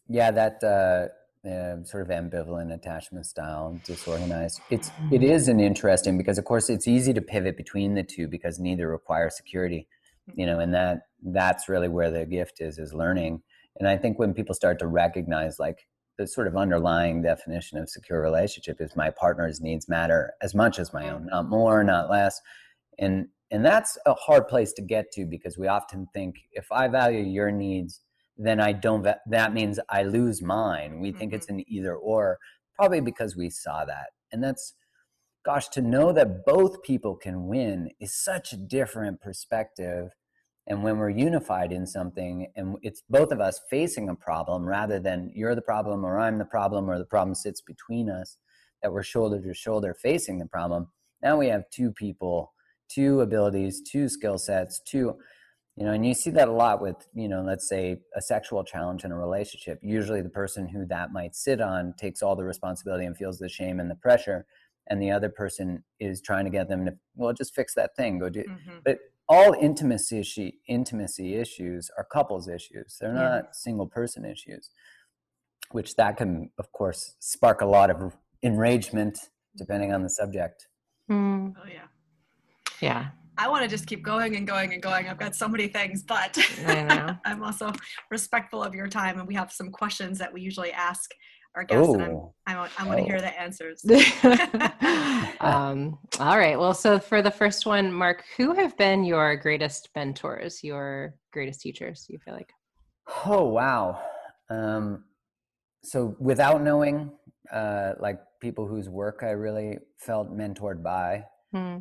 [0.08, 1.08] Yeah, that uh
[1.44, 4.60] uh, sort of ambivalent attachment style, disorganized.
[4.70, 5.50] It's it mm-hmm.
[5.50, 9.28] an interesting because of course it's easy to pivot between the two because neither require
[9.30, 9.88] security,
[10.34, 13.42] you know, and that that's really where the gift is is learning.
[13.78, 15.88] And I think when people start to recognize like
[16.18, 20.78] the sort of underlying definition of secure relationship is my partner's needs matter as much
[20.78, 22.40] as my own, not more, not less.
[22.98, 26.88] And and that's a hard place to get to because we often think if I
[26.88, 28.00] value your needs
[28.46, 31.00] then I don't, that means I lose mine.
[31.00, 31.18] We mm-hmm.
[31.18, 31.58] think it's mm-hmm.
[31.58, 32.38] an either or,
[32.74, 34.08] probably because we saw that.
[34.32, 34.74] And that's,
[35.44, 40.10] gosh, to know that both people can win is such a different perspective.
[40.66, 45.00] And when we're unified in something and it's both of us facing a problem rather
[45.00, 48.38] than you're the problem or I'm the problem or the problem sits between us,
[48.82, 50.88] that we're shoulder to shoulder facing the problem,
[51.22, 52.52] now we have two people,
[52.88, 55.16] two abilities, two skill sets, two
[55.76, 58.62] you know and you see that a lot with you know let's say a sexual
[58.64, 59.78] challenge in a relationship.
[59.82, 63.48] Usually the person who that might sit on takes all the responsibility and feels the
[63.48, 64.46] shame and the pressure
[64.88, 68.18] and the other person is trying to get them to well just fix that thing.
[68.18, 68.78] Go do mm-hmm.
[68.84, 68.98] but
[69.28, 72.98] all intimacy issue, intimacy issues are couples issues.
[73.00, 73.50] They're not yeah.
[73.52, 74.70] single person issues
[75.70, 80.68] which that can of course spark a lot of enragement depending on the subject.
[81.10, 81.54] Mm.
[81.56, 81.86] oh yeah.
[82.80, 83.06] Yeah
[83.38, 85.08] I want to just keep going and going and going.
[85.08, 86.36] I've got so many things, but
[87.24, 87.72] I'm also
[88.10, 91.10] respectful of your time, and we have some questions that we usually ask
[91.54, 91.94] our guests, Ooh.
[91.94, 92.02] and
[92.46, 93.84] I'm, I, I want to hear the answers.
[95.40, 96.58] um, all right.
[96.58, 101.60] Well, so for the first one, Mark, who have been your greatest mentors, your greatest
[101.60, 102.06] teachers?
[102.08, 102.50] You feel like?
[103.26, 104.00] Oh wow.
[104.48, 105.04] Um,
[105.82, 107.10] so without knowing,
[107.52, 111.24] uh, like people whose work I really felt mentored by.
[111.52, 111.78] Hmm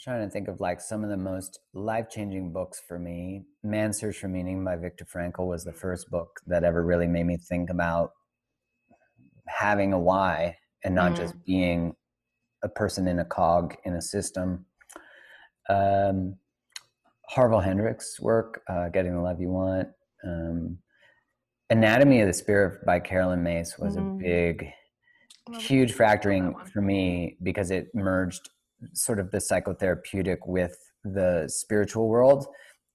[0.00, 3.44] trying to think of like some of the most life changing books for me.
[3.62, 7.26] Man's Search for Meaning by Viktor Frankl was the first book that ever really made
[7.26, 8.10] me think about
[9.48, 11.16] having a why and not mm.
[11.16, 11.94] just being
[12.62, 14.66] a person in a cog in a system.
[15.68, 16.36] Um,
[17.28, 19.88] Harville Hendrix' work, uh, Getting the Love You Want.
[20.24, 20.78] Um,
[21.70, 23.98] Anatomy of the Spirit by Caroline Myss was mm.
[23.98, 24.68] a big,
[25.58, 28.48] huge factoring for me because it merged
[28.94, 32.46] sort of the psychotherapeutic with the spiritual world.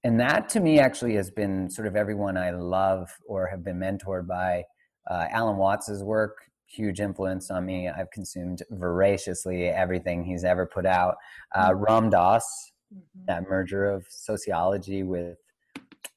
[0.04, 3.78] And that to me actually has been sort of everyone I love or have been
[3.78, 4.64] mentored by.
[5.10, 6.36] Uh, Alan Watts's work,
[6.66, 7.88] huge influence on me.
[7.88, 11.16] I've consumed voraciously everything he's ever put out.
[11.54, 11.84] Uh, mm-hmm.
[11.84, 12.44] Ram Dass,
[12.92, 13.24] mm-hmm.
[13.26, 15.38] that merger of sociology with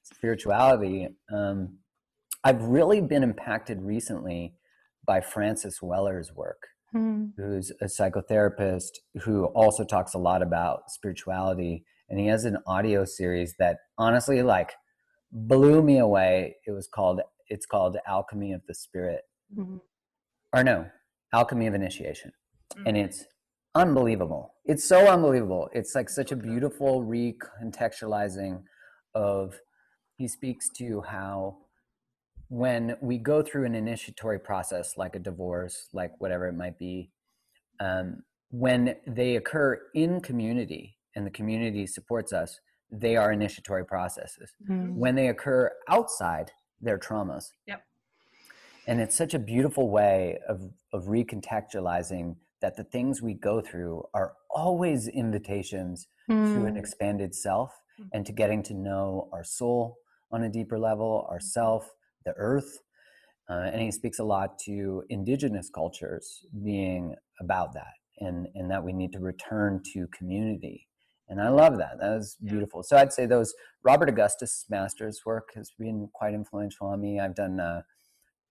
[0.03, 1.09] spirituality.
[1.31, 1.77] Um,
[2.43, 4.53] I've really been impacted recently
[5.05, 7.31] by Francis Weller's work mm.
[7.37, 8.91] who's a psychotherapist
[9.23, 11.83] who also talks a lot about spirituality.
[12.09, 14.73] And he has an audio series that honestly, like,
[15.31, 16.55] blew me away.
[16.65, 19.21] It was called, it's called Alchemy of the Spirit.
[19.55, 19.77] Mm-hmm.
[20.53, 20.87] Or no,
[21.33, 22.31] Alchemy of Initiation.
[22.73, 22.87] Mm-hmm.
[22.87, 23.25] And it's
[23.73, 24.53] unbelievable.
[24.63, 25.69] It's so unbelievable.
[25.73, 28.63] It's like such a beautiful recontextualizing
[29.13, 29.59] of,
[30.17, 31.57] he speaks to how
[32.55, 37.11] when we go through an initiatory process like a divorce like whatever it might be
[37.81, 44.53] um, when they occur in community and the community supports us they are initiatory processes
[44.69, 44.95] mm-hmm.
[44.95, 46.49] when they occur outside
[46.79, 47.83] they're traumas yep
[48.87, 50.61] and it's such a beautiful way of
[50.93, 56.53] of recontextualizing that the things we go through are always invitations mm.
[56.53, 56.79] to an mm.
[56.79, 58.07] expanded self mm.
[58.13, 59.97] and to getting to know our soul
[60.31, 61.91] on a deeper level ourself
[62.25, 62.79] the earth.
[63.49, 68.83] Uh, and he speaks a lot to indigenous cultures being about that and, and that
[68.83, 70.87] we need to return to community.
[71.27, 71.99] And I love that.
[71.99, 72.83] That was beautiful.
[72.83, 73.53] So I'd say those
[73.83, 77.19] Robert Augustus Masters' work has been quite influential on me.
[77.19, 77.81] I've done uh,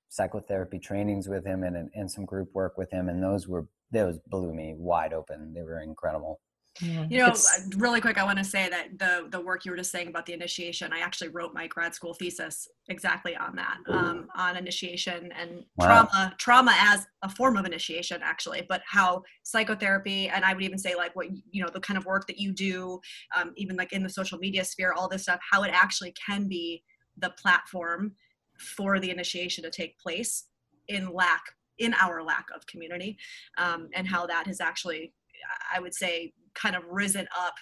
[0.08, 4.18] psychotherapy trainings with him and, and some group work with him, and those were those
[4.26, 5.52] blew me wide open.
[5.54, 6.40] They were incredible.
[6.80, 7.06] Yeah.
[7.08, 9.70] You know, it's, uh, really quick, I want to say that the the work you
[9.70, 13.54] were just saying about the initiation, I actually wrote my grad school thesis exactly on
[13.56, 15.86] that, um, on initiation and wow.
[15.86, 20.78] trauma, trauma as a form of initiation, actually, but how psychotherapy, and I would even
[20.78, 23.00] say like what you know, the kind of work that you do,
[23.36, 26.48] um, even like in the social media sphere, all this stuff, how it actually can
[26.48, 26.82] be
[27.18, 28.12] the platform
[28.58, 30.46] for the initiation to take place
[30.88, 31.42] in lack
[31.78, 33.16] in our lack of community
[33.58, 35.12] um, and how that has actually
[35.74, 37.54] i would say kind of risen up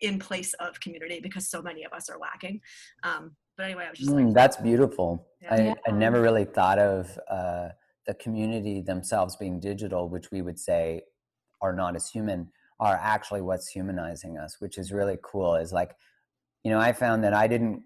[0.00, 2.60] in place of community because so many of us are lacking.
[3.02, 5.26] Um, but anyway, I was just mm, like, that's beautiful.
[5.40, 5.74] Yeah.
[5.86, 7.68] I, I never really thought of uh,
[8.06, 11.02] the community themselves being digital, which we would say
[11.62, 12.50] are not as human,
[12.80, 15.54] are actually what's humanizing us, which is really cool.
[15.54, 15.94] Is like,
[16.64, 17.82] you know, I found that I didn't,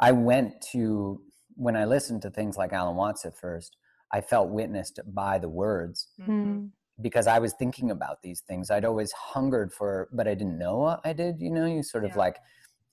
[0.00, 1.20] I went to,
[1.54, 3.76] when I listened to things like Alan Watts at first,
[4.12, 6.08] I felt witnessed by the words.
[6.20, 6.66] Mm-hmm
[7.00, 8.70] because I was thinking about these things.
[8.70, 11.40] I'd always hungered for, but I didn't know I did.
[11.40, 12.18] You know, you sort of yeah.
[12.18, 12.36] like,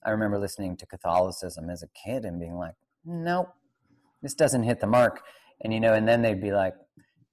[0.04, 2.74] I remember listening to Catholicism as a kid and being like,
[3.04, 3.48] nope,
[4.20, 5.22] this doesn't hit the mark.
[5.60, 6.74] And, you know, and then they'd be like,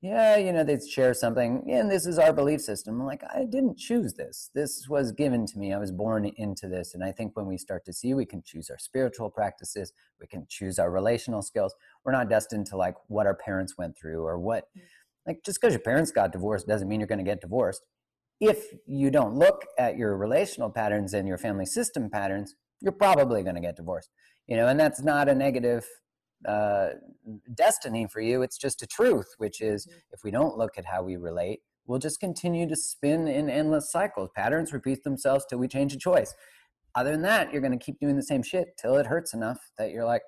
[0.02, 3.02] yeah, you know, they'd share something, yeah, and this is our belief system.
[3.02, 4.50] I'm like, I didn't choose this.
[4.56, 5.74] This was given to me.
[5.74, 6.94] I was born into this.
[6.94, 9.92] And I think when we start to see we can choose our spiritual practices,
[10.22, 11.76] we can choose our relational skills.
[12.06, 14.70] We're not destined to like what our parents went through or what.
[14.78, 14.86] Mm-hmm
[15.30, 17.86] like just because your parents got divorced doesn't mean you're going to get divorced.
[18.42, 23.44] If you don't look at your relational patterns and your family system patterns, you're probably
[23.44, 24.10] going to get divorced.
[24.48, 25.86] You know, and that's not a negative
[26.48, 26.90] uh,
[27.54, 28.42] destiny for you.
[28.42, 29.98] It's just a truth, which is mm-hmm.
[30.12, 33.92] if we don't look at how we relate, we'll just continue to spin in endless
[33.92, 34.30] cycles.
[34.36, 36.34] Patterns repeat themselves till we change a choice.
[36.96, 39.60] Other than that, you're going to keep doing the same shit till it hurts enough
[39.78, 40.24] that you're like,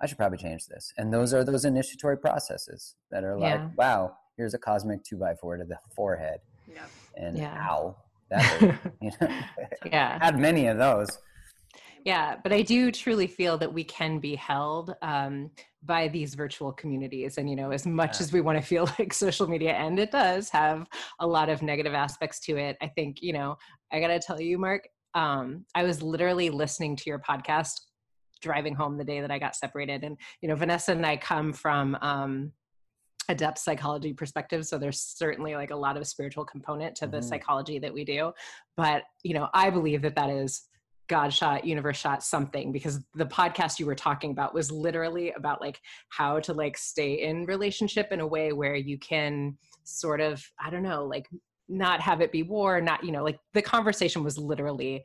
[0.00, 0.92] I should probably change this.
[0.98, 3.68] And those are those initiatory processes that are like, yeah.
[3.76, 6.40] wow, here's a cosmic two by four to the forehead.
[6.72, 6.84] Yeah.
[7.16, 7.66] And yeah.
[7.68, 7.96] ow.
[8.30, 8.60] That
[9.00, 9.28] you know,
[9.86, 10.18] yeah.
[10.20, 11.18] had many of those.
[12.04, 15.50] Yeah, but I do truly feel that we can be held um,
[15.82, 17.36] by these virtual communities.
[17.36, 18.22] And, you know, as much yeah.
[18.22, 20.86] as we want to feel like social media, and it does have
[21.18, 23.56] a lot of negative aspects to it, I think, you know,
[23.92, 27.80] I got to tell you, Mark, um, I was literally listening to your podcast
[28.40, 30.04] driving home the day that I got separated.
[30.04, 32.52] And, you know, Vanessa and I come from um,
[33.28, 34.66] a depth psychology perspective.
[34.66, 37.28] So there's certainly like a lot of spiritual component to the mm-hmm.
[37.28, 38.32] psychology that we do.
[38.76, 40.62] But, you know, I believe that that is
[41.08, 45.60] God shot, universe shot something because the podcast you were talking about was literally about
[45.60, 50.44] like how to like stay in relationship in a way where you can sort of,
[50.60, 51.28] I don't know, like
[51.68, 55.04] not have it be war, not, you know, like the conversation was literally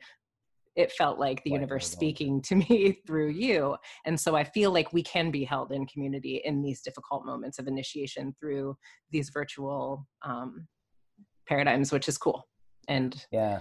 [0.76, 3.76] it felt like the universe speaking to me through you.
[4.06, 7.58] And so I feel like we can be held in community in these difficult moments
[7.58, 8.76] of initiation through
[9.10, 10.66] these virtual um,
[11.46, 12.46] paradigms, which is cool.
[12.88, 13.60] And yeah,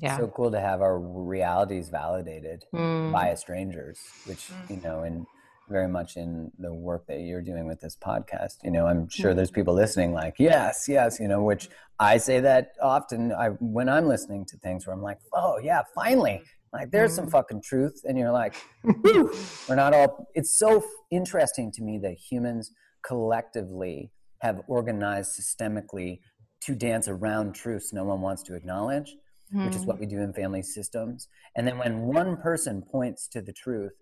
[0.00, 3.12] yeah, so cool to have our realities validated mm.
[3.12, 4.70] by strangers, which mm.
[4.70, 5.26] you know, and
[5.68, 8.56] very much in the work that you're doing with this podcast.
[8.64, 9.36] You know, I'm sure mm.
[9.36, 13.88] there's people listening like, yes, yes, you know, which I say that often I, when
[13.88, 16.42] I'm listening to things where I'm like, oh, yeah, finally.
[16.72, 17.30] Like, there's some mm.
[17.30, 18.02] fucking truth.
[18.04, 18.54] And you're like,
[19.04, 20.28] we're not all.
[20.34, 24.10] It's so interesting to me that humans collectively
[24.40, 26.20] have organized systemically
[26.60, 29.16] to dance around truths no one wants to acknowledge,
[29.54, 29.64] mm.
[29.66, 30.00] which is what mm.
[30.00, 31.28] we do in family systems.
[31.56, 33.92] And then when one person points to the truth,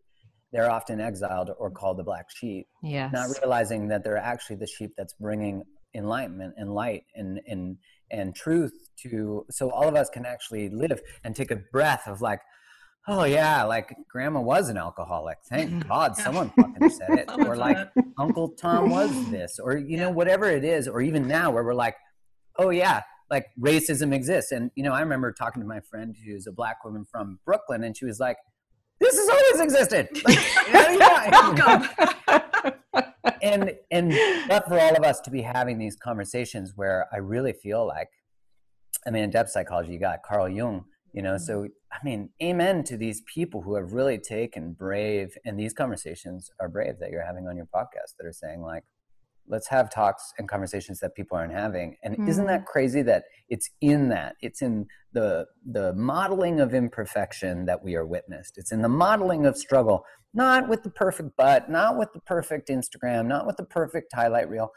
[0.56, 2.66] they're often exiled or called the black sheep.
[2.82, 3.12] Yes.
[3.12, 5.62] Not realizing that they're actually the sheep that's bringing
[5.94, 7.76] enlightenment and light and and
[8.10, 12.20] and truth to so all of us can actually live and take a breath of
[12.20, 12.40] like
[13.08, 15.36] oh yeah like grandma was an alcoholic.
[15.50, 17.30] Thank god someone fucking said it.
[17.46, 17.76] Or like
[18.18, 19.58] uncle tom was this.
[19.62, 21.96] Or you know whatever it is or even now where we're like
[22.58, 24.52] oh yeah like racism exists.
[24.52, 27.84] And you know i remember talking to my friend who's a black woman from brooklyn
[27.84, 28.38] and she was like
[29.06, 30.08] this has always existed.
[31.30, 31.88] Welcome.
[33.42, 37.52] and and but for all of us to be having these conversations where I really
[37.52, 38.08] feel like,
[39.06, 41.38] I mean, in depth psychology, you got Carl Jung, you know.
[41.38, 46.50] So I mean, amen to these people who have really taken brave, and these conversations
[46.60, 48.84] are brave that you're having on your podcast that are saying like,
[49.48, 52.28] let's have talks and conversations that people aren't having and mm-hmm.
[52.28, 52.70] isn't that mm-hmm.
[52.72, 58.06] crazy that it's in that it's in the the modeling of imperfection that we are
[58.06, 62.20] witnessed it's in the modeling of struggle not with the perfect butt not with the
[62.20, 64.70] perfect instagram not with the perfect highlight reel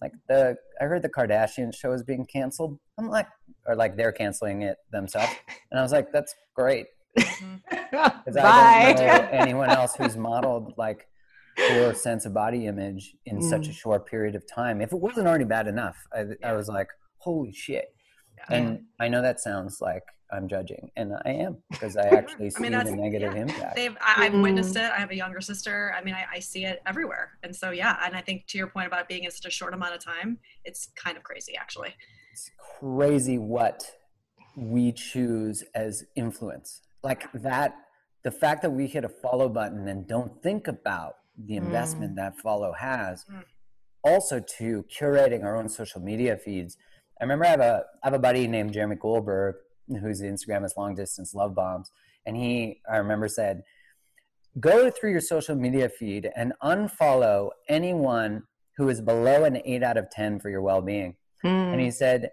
[0.00, 3.28] like the i heard the kardashian show is being canceled i'm like
[3.66, 5.32] or like they're canceling it themselves
[5.70, 6.86] and i was like that's great
[7.18, 7.56] mm-hmm.
[8.34, 8.86] Bye.
[8.86, 11.06] I don't know anyone else who's modeled like
[11.56, 13.48] poor sense of body image in mm.
[13.48, 13.74] such a mm.
[13.74, 14.80] short period of time.
[14.80, 16.50] If it wasn't already bad enough, I, yeah.
[16.50, 16.88] I was like,
[17.18, 17.94] holy shit.
[18.36, 18.56] Yeah.
[18.56, 20.02] And I know that sounds like
[20.32, 23.42] I'm judging, and I am because I actually see I mean, the negative yeah.
[23.42, 23.76] impact.
[23.76, 24.42] They've, I, have mm-hmm.
[24.42, 24.90] witnessed it.
[24.90, 25.94] I have a younger sister.
[25.96, 27.98] I mean, I, I, see it everywhere, and so yeah.
[28.04, 30.04] And I think to your point about it being in such a short amount of
[30.04, 31.94] time, it's kind of crazy, actually.
[32.32, 32.50] It's
[32.80, 33.84] crazy what
[34.56, 37.76] we choose as influence, like that.
[38.24, 42.16] The fact that we hit a follow button and don't think about the investment mm.
[42.16, 43.42] that follow has, mm.
[44.02, 46.76] also to curating our own social media feeds.
[47.20, 49.56] I remember I have a I have a buddy named Jeremy Goldberg
[50.00, 51.90] who's the Instagram is long distance love bombs,
[52.26, 53.62] and he I remember said,
[54.60, 58.44] go through your social media feed and unfollow anyone
[58.76, 61.16] who is below an eight out of ten for your well being.
[61.44, 61.72] Mm.
[61.72, 62.30] And he said,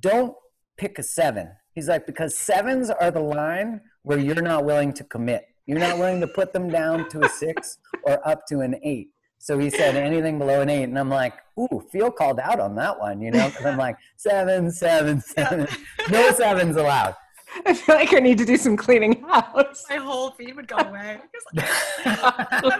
[0.00, 0.34] don't
[0.76, 1.50] pick a seven.
[1.74, 5.44] He's like because sevens are the line where you're not willing to commit.
[5.68, 9.10] You're not willing to put them down to a six or up to an eight.
[9.36, 12.74] So he said anything below an eight, and I'm like, ooh, feel called out on
[12.76, 13.48] that one, you know?
[13.48, 15.68] Because I'm like seven, seven, seven,
[16.10, 17.14] no sevens allowed.
[17.66, 19.84] I feel like I need to do some cleaning house.
[19.90, 21.18] My whole feed would go away.
[21.54, 21.66] like,
[22.60, 22.70] I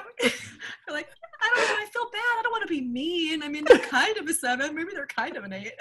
[0.88, 1.76] don't know.
[1.76, 2.38] I feel bad.
[2.38, 3.42] I don't want to be mean.
[3.42, 4.74] I mean, they're kind of a seven.
[4.74, 5.72] Maybe they're kind of an eight.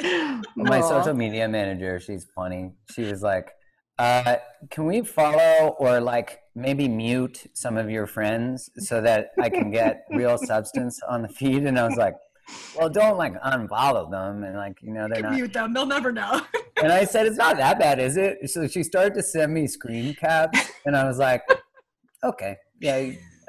[0.57, 2.73] My social media manager, she's funny.
[2.93, 3.53] She was like,
[3.97, 4.35] uh,
[4.69, 9.71] can we follow or like maybe mute some of your friends so that I can
[9.71, 11.63] get real substance on the feed?
[11.63, 12.15] And I was like,
[12.77, 15.73] well, don't like unfollow them and like you know they're not mute them.
[15.73, 16.41] They'll never know.
[16.81, 18.49] and I said, it's not that bad, is it?
[18.49, 21.43] So she started to send me screen caps, and I was like,
[22.23, 22.95] okay, yeah.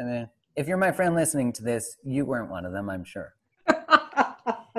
[0.00, 3.04] I mean, if you're my friend listening to this, you weren't one of them, I'm
[3.04, 3.34] sure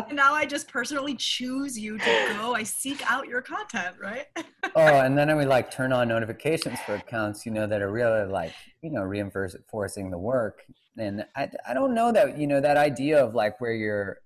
[0.07, 2.53] and now I just personally choose you to go.
[2.53, 4.25] I seek out your content, right?
[4.75, 7.91] oh, and then I would like turn on notifications for accounts, you know, that are
[7.91, 10.63] really like, you know, reinforcing the work.
[10.97, 14.17] And I, I don't know that, you know, that idea of like where your,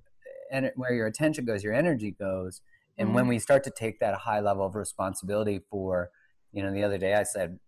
[0.51, 2.61] and where your attention goes, your energy goes.
[2.97, 3.15] And mm-hmm.
[3.15, 6.09] when we start to take that high level of responsibility for,
[6.51, 7.59] you know, the other day I said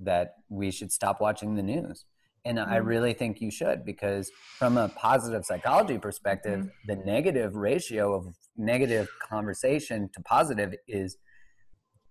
[0.00, 2.04] that we should stop watching the news
[2.44, 2.72] and mm-hmm.
[2.72, 6.86] I really think you should because, from a positive psychology perspective, mm-hmm.
[6.86, 11.16] the negative ratio of negative conversation to positive is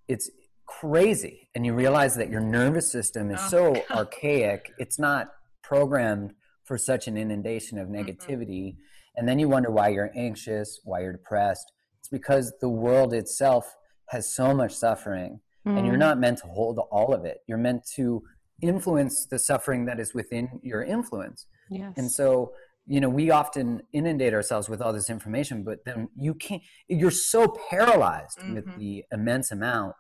[0.07, 0.29] it's
[0.65, 1.49] crazy.
[1.55, 3.97] And you realize that your nervous system is oh, so God.
[3.97, 5.27] archaic, it's not
[5.61, 6.33] programmed
[6.65, 8.73] for such an inundation of negativity.
[8.73, 9.17] Mm-hmm.
[9.17, 11.71] And then you wonder why you're anxious, why you're depressed.
[11.99, 13.75] It's because the world itself
[14.09, 15.99] has so much suffering, and you're mm-hmm.
[15.99, 17.37] not meant to hold all of it.
[17.47, 18.21] You're meant to
[18.63, 21.45] influence the suffering that is within your influence.
[21.69, 21.93] Yes.
[21.97, 22.53] And so,
[22.87, 27.11] you know, we often inundate ourselves with all this information, but then you can't, you're
[27.11, 28.55] so paralyzed mm-hmm.
[28.55, 29.95] with the immense amount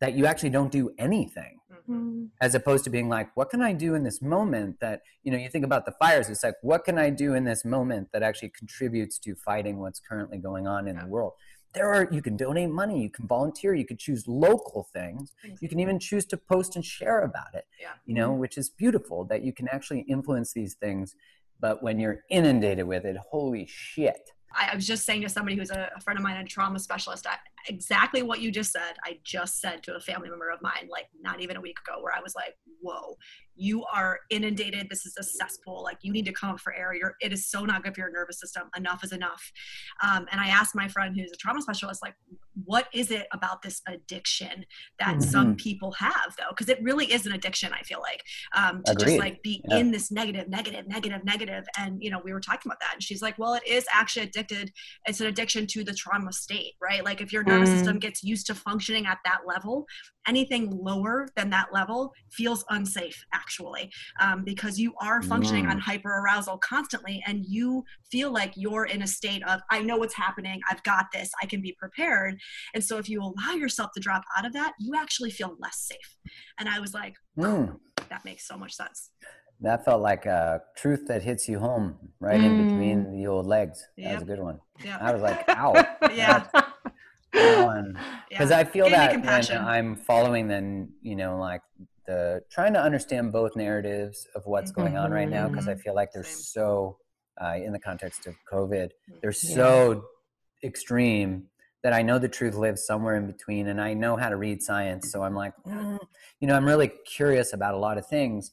[0.00, 1.58] that you actually don't do anything
[1.88, 2.24] mm-hmm.
[2.40, 5.38] as opposed to being like what can i do in this moment that you know
[5.38, 8.22] you think about the fires it's like what can i do in this moment that
[8.22, 11.02] actually contributes to fighting what's currently going on in yeah.
[11.02, 11.32] the world
[11.76, 15.32] there are you can donate money you can volunteer you can choose local things.
[15.60, 17.90] You can even choose to post and share about it yeah.
[18.06, 21.14] you know which is beautiful that you can actually influence these things
[21.60, 24.30] but when you're inundated with it holy shit.
[24.58, 27.26] I, was just saying to somebody who's a, a friend of mine, a trauma specialist,
[27.26, 27.36] I,
[27.68, 28.94] exactly what you just said.
[29.04, 32.02] I just said to a family member of mine, like not even a week ago,
[32.02, 33.16] where I was like, "Whoa,
[33.56, 34.88] you are inundated.
[34.90, 35.82] This is a cesspool.
[35.82, 36.94] Like you need to come up for air.
[36.94, 38.64] You're, it is so not good for your nervous system.
[38.76, 39.50] Enough is enough.
[40.02, 42.14] Um, and I asked my friend who's a trauma specialist, like,
[42.64, 44.64] what is it about this addiction
[44.98, 45.20] that mm-hmm.
[45.20, 46.50] some people have though?
[46.50, 47.72] Because it really is an addiction.
[47.72, 48.22] I feel like
[48.54, 49.06] um, to Agreed.
[49.06, 49.78] just like be yeah.
[49.78, 51.64] in this negative, negative, negative, negative.
[51.78, 54.26] And you know, we were talking about that, and she's like, well, it is actually
[54.26, 54.72] addicted.
[55.06, 57.04] It's an addiction to the trauma state, right?
[57.04, 59.86] Like if your nervous system gets used to functioning at that level,
[60.26, 63.90] anything lower than that level feels unsafe actually
[64.20, 65.70] um, because you are functioning mm.
[65.70, 69.96] on hyper arousal constantly and you feel like you're in a state of i know
[69.96, 72.38] what's happening i've got this i can be prepared
[72.74, 75.78] and so if you allow yourself to drop out of that you actually feel less
[75.78, 76.16] safe
[76.58, 77.74] and i was like mm.
[78.08, 79.10] that makes so much sense
[79.60, 82.44] that felt like a truth that hits you home right mm.
[82.44, 83.12] in between mm.
[83.12, 83.82] the old legs.
[83.96, 84.60] That was a good one.
[84.84, 85.00] Yep.
[85.00, 85.72] I was like, ow.
[86.14, 86.46] yeah
[88.28, 88.58] because yeah.
[88.58, 91.62] I feel that when I'm following then you know like
[92.06, 94.82] the trying to understand both narratives of what's mm-hmm.
[94.82, 95.80] going on right now because I mm-hmm.
[95.80, 96.42] feel like they're Same.
[96.42, 96.98] so
[97.42, 99.54] uh, in the context of COVID they're yeah.
[99.54, 100.04] so
[100.64, 101.44] extreme
[101.82, 104.62] that I know the truth lives somewhere in between and I know how to read
[104.62, 105.98] science so I'm like mm,
[106.40, 108.52] you know I'm really curious about a lot of things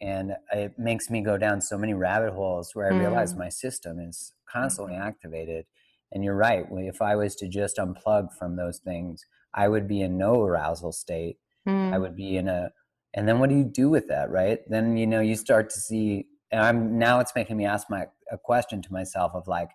[0.00, 3.38] and it makes me go down so many rabbit holes where I realize mm.
[3.38, 5.04] my system is constantly mm-hmm.
[5.04, 5.64] activated
[6.12, 6.64] and you're right.
[6.70, 10.92] If I was to just unplug from those things, I would be in no arousal
[10.92, 11.38] state.
[11.68, 11.92] Mm.
[11.92, 12.70] I would be in a,
[13.14, 14.60] and then what do you do with that, right?
[14.68, 18.06] Then, you know, you start to see, and I'm now it's making me ask my,
[18.30, 19.68] a question to myself of like,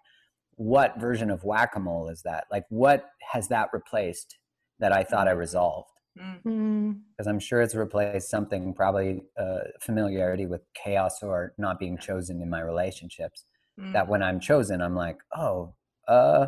[0.55, 2.45] what version of whack a mole is that?
[2.49, 4.37] Like, what has that replaced?
[4.79, 5.89] that I thought I resolved.
[6.17, 6.43] Mm.
[6.43, 6.99] Mm.
[7.11, 12.41] Because I'm sure it's replaced something, probably uh, familiarity with chaos or not being chosen
[12.41, 13.45] in my relationships.
[13.79, 13.93] Mm.
[13.93, 15.73] That when I'm chosen, I'm like, oh,
[16.07, 16.47] uh,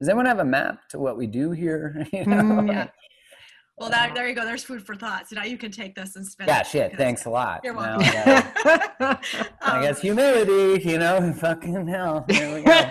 [0.00, 2.06] does anyone have a map to what we do here?
[2.12, 2.36] you know?
[2.42, 2.68] Mm.
[2.72, 2.88] Yeah.
[3.76, 4.44] Well, that, there you go.
[4.44, 5.28] There's food for thought.
[5.28, 6.46] So now you can take this and spend.
[6.48, 6.96] Yeah, it shit.
[6.96, 7.60] Thanks a lot.
[7.64, 8.06] You're welcome.
[8.06, 8.52] I
[9.00, 9.20] gotta-
[9.62, 12.24] I Um, guess humility, you know, fucking hell.
[12.28, 12.90] There we go.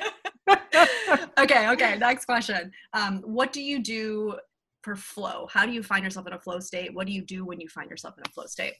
[1.39, 1.97] okay, okay.
[1.97, 2.71] Next question.
[2.93, 4.35] Um, what do you do
[4.81, 5.47] for flow?
[5.49, 6.93] How do you find yourself in a flow state?
[6.93, 8.73] What do you do when you find yourself in a flow state?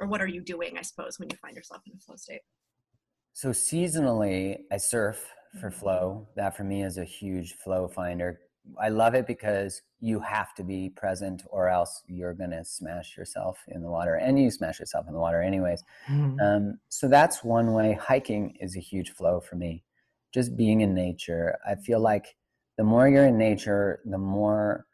[0.00, 2.40] Or what are you doing, I suppose, when you find yourself in a flow state?
[3.32, 5.30] So seasonally, I surf
[5.60, 6.28] for flow.
[6.36, 8.40] That for me is a huge flow finder.
[8.80, 13.16] I love it because you have to be present or else you're going to smash
[13.16, 15.82] yourself in the water and you smash yourself in the water anyways.
[16.08, 16.40] Mm.
[16.40, 17.92] Um, so that's one way.
[18.00, 19.84] Hiking is a huge flow for me.
[20.32, 21.58] Just being in nature.
[21.66, 22.36] I feel like
[22.78, 24.86] the more you're in nature, the more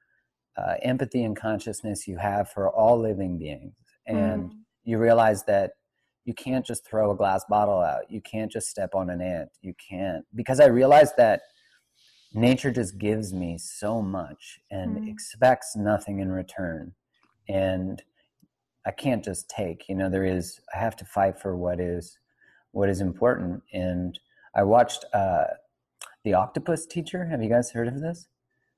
[0.56, 3.72] uh, empathy and consciousness you have for all living beings.
[4.06, 4.52] And
[4.82, 5.72] you realize that
[6.30, 8.08] you can't just throw a glass bottle out.
[8.08, 9.48] You can't just step on an ant.
[9.62, 10.24] You can't.
[10.32, 11.40] Because I realized that
[12.32, 15.08] nature just gives me so much and Mm.
[15.08, 16.94] expects nothing in return.
[17.48, 18.00] And
[18.86, 22.16] I can't just take, you know, there is, I have to fight for what is,
[22.70, 23.64] what is important.
[23.72, 24.16] And
[24.54, 25.46] I watched uh,
[26.22, 27.24] The Octopus Teacher.
[27.24, 28.28] Have you guys heard of this?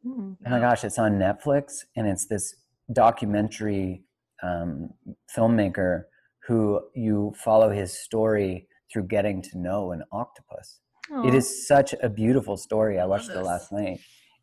[0.07, 0.39] Mm.
[0.47, 2.57] Oh my gosh, it's on Netflix, and it's this
[2.91, 4.05] documentary
[4.43, 4.95] um,
[5.37, 6.05] filmmaker
[6.47, 10.81] who you follow his story through getting to know an octopus.
[11.25, 11.37] It Aw.
[11.37, 12.99] is such a beautiful story.
[12.99, 14.01] I watched it last night,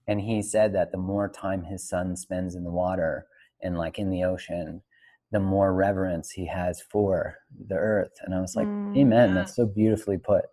[0.07, 3.25] and he said that the more time his son spends in the water
[3.61, 4.81] and like in the ocean,
[5.31, 7.35] the more reverence he has for
[7.67, 8.11] the earth.
[8.23, 9.29] And I was like, Mm, Amen.
[9.29, 9.35] yeah.
[9.35, 10.45] That's so beautifully put.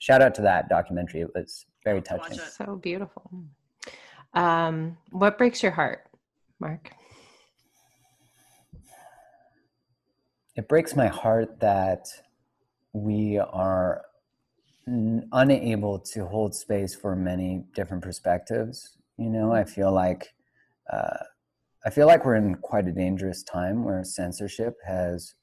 [0.00, 1.20] Shout out to that documentary.
[1.20, 2.38] It was very touching.
[2.38, 2.40] it.
[2.40, 3.30] So beautiful.
[4.32, 6.00] Um, what breaks your heart,
[6.58, 6.90] Mark?
[10.56, 12.06] It breaks my heart that
[12.92, 14.04] we are
[14.86, 19.52] unable to hold space for many different perspectives you know?
[19.52, 20.34] I feel like
[20.92, 21.24] uh,
[21.86, 25.34] i feel like we're in quite a dangerous time where censorship has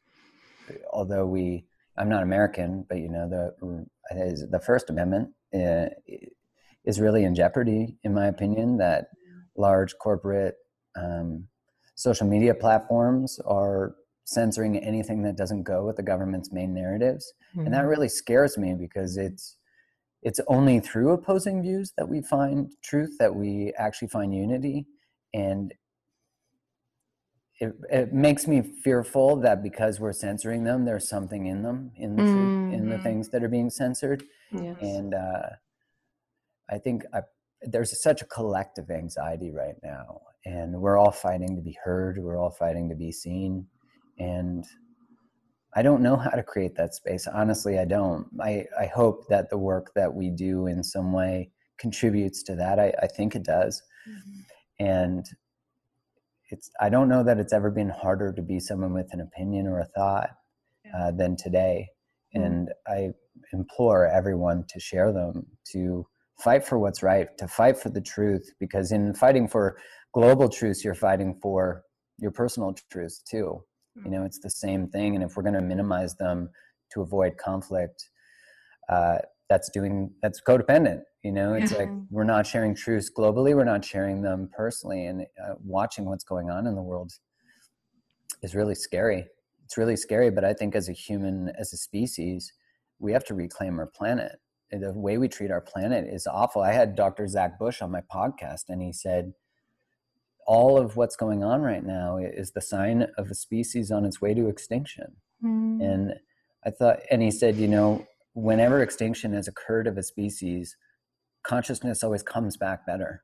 [0.92, 1.66] although we
[1.98, 3.88] i'm not american but you know the
[4.52, 5.88] the first amendment uh,
[6.86, 9.08] is really in jeopardy in my opinion that
[9.58, 10.56] large corporate
[10.96, 11.48] um,
[11.96, 13.96] social media platforms are
[14.26, 17.34] censoring anything that doesn't go with the government's main narratives
[17.66, 17.74] and Mm-hmm.
[17.74, 19.58] that really scares me because it's
[20.24, 24.86] it's only through opposing views that we find truth that we actually find unity
[25.34, 25.74] and
[27.60, 32.16] it, it makes me fearful that because we're censoring them there's something in them in
[32.16, 33.04] the truth, in the Mhm.
[33.04, 34.78] things that are being censored Yes.
[34.82, 35.50] and uh,
[36.70, 37.22] I think I,
[37.62, 42.18] there's such a collective anxiety right now, and we're all fighting to be heard.
[42.18, 43.68] We're all fighting to be seen,
[44.22, 44.64] and
[45.76, 47.28] I don't know how to create that space.
[47.28, 48.28] Honestly, I don't.
[48.42, 52.80] I, I hope that the work that we do in some way contributes to that.
[52.80, 53.82] I, I think it does,
[54.80, 55.26] and
[56.50, 56.70] it's.
[56.80, 59.80] I don't know that it's ever been harder to be someone with an opinion or
[59.80, 60.30] a thought
[60.98, 61.88] uh, than today,
[62.36, 62.46] Mm.
[62.46, 63.10] and I
[63.54, 66.06] implore everyone to share them, to
[66.44, 69.78] fight for what's right, to fight for the truth, because in fighting for
[70.14, 71.84] global truths, you're fighting for
[72.20, 73.64] your personal truths too.
[73.96, 75.16] You know, it's the same thing.
[75.16, 76.50] And if we're going to minimize them
[76.92, 78.10] to avoid conflict,
[78.90, 79.20] uh,
[79.50, 81.02] that's doing that's codependent.
[81.24, 82.08] You know, it's like Mhm.
[82.10, 86.50] we're not sharing truths globally, we're not sharing them personally, and uh, watching what's going
[86.50, 87.12] on in the world
[88.42, 89.28] is really scary.
[89.66, 92.52] It's really scary, but I think as a human, as a species,
[93.00, 94.40] we have to reclaim our planet.
[94.72, 96.62] The way we treat our planet is awful.
[96.62, 97.28] I had Dr.
[97.28, 99.34] Zach Bush on my podcast, and he said,
[100.52, 104.20] all of what's going on right now is the sign of a species on its
[104.20, 105.16] way to extinction.
[105.42, 105.82] Mm.
[105.82, 106.14] And
[106.66, 110.76] I thought, and he said, you know, whenever extinction has occurred of a species,
[111.44, 113.24] consciousness always comes back better.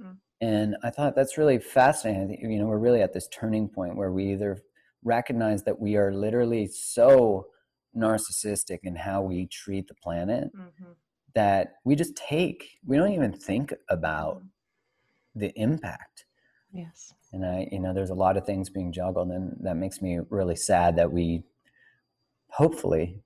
[0.00, 0.12] Hmm.
[0.40, 2.22] And I thought that's really fascinating.
[2.22, 4.56] I think, You know, we're really at this turning point where we either
[5.04, 7.48] recognize that we are literally so
[7.94, 10.96] narcissistic in how we treat the planet Mhm.
[11.34, 14.42] that we just take, we don't even think about
[15.34, 16.25] the impact
[16.76, 17.14] Yes.
[17.32, 20.18] and i you know there's a lot of things being juggled and that makes me
[20.30, 21.42] really sad that we
[22.48, 23.22] hopefully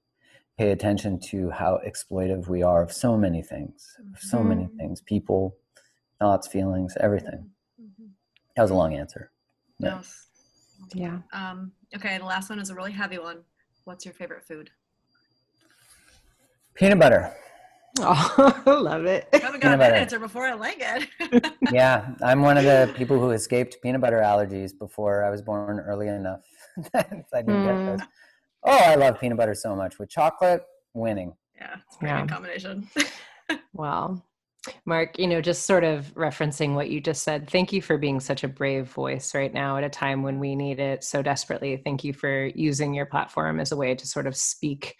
[0.58, 4.76] pay attention to how exploitive we are of so many things of so many Mhm.
[4.76, 5.56] things people
[6.18, 7.50] thoughts feelings everything
[7.80, 8.10] Mhm.
[8.56, 9.30] that was a long answer
[9.78, 9.90] Yeah.
[9.90, 10.26] No, s-
[10.94, 11.22] Yeah.
[11.32, 13.44] Um, okay, the last one is a really heavy one.
[13.84, 14.70] What's your favorite food?
[16.74, 17.34] peanut butter
[17.98, 19.28] Oh, love it.
[19.32, 21.52] I haven't got an answer before I like it.
[21.72, 25.80] yeah, I'm one of the people who escaped peanut butter allergies before I was born
[25.80, 26.40] early enough.
[26.94, 27.64] I didn't mm.
[27.64, 28.08] get those.
[28.64, 29.98] Oh, I love peanut butter so much.
[29.98, 30.62] With chocolate,
[30.94, 31.34] winning.
[31.56, 32.26] Yeah, it's a pretty yeah.
[32.26, 32.88] combination.
[33.72, 34.24] well,
[34.84, 38.20] Mark, you know, just sort of referencing what you just said, thank you for being
[38.20, 41.76] such a brave voice right now at a time when we need it so desperately.
[41.78, 44.96] Thank you for using your platform as a way to sort of speak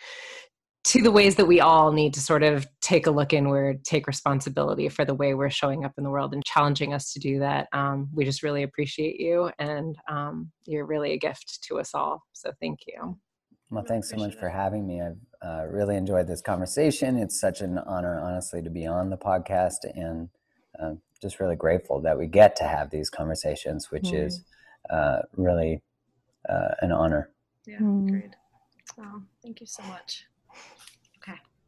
[0.82, 4.06] to the ways that we all need to sort of take a look inward, take
[4.06, 7.38] responsibility for the way we're showing up in the world and challenging us to do
[7.38, 7.68] that.
[7.72, 12.22] Um, we just really appreciate you, and um, you're really a gift to us all.
[12.32, 13.18] So thank you.
[13.70, 15.00] Well, thanks so much for having me.
[15.00, 17.16] I've uh, really enjoyed this conversation.
[17.16, 20.28] It's such an honor, honestly, to be on the podcast, and
[20.82, 24.26] uh, just really grateful that we get to have these conversations, which mm.
[24.26, 24.44] is
[24.88, 25.82] uh, really
[26.48, 27.30] uh, an honor.
[27.66, 28.10] Yeah, mm.
[28.10, 28.34] great.
[28.98, 30.24] Oh, thank you so much.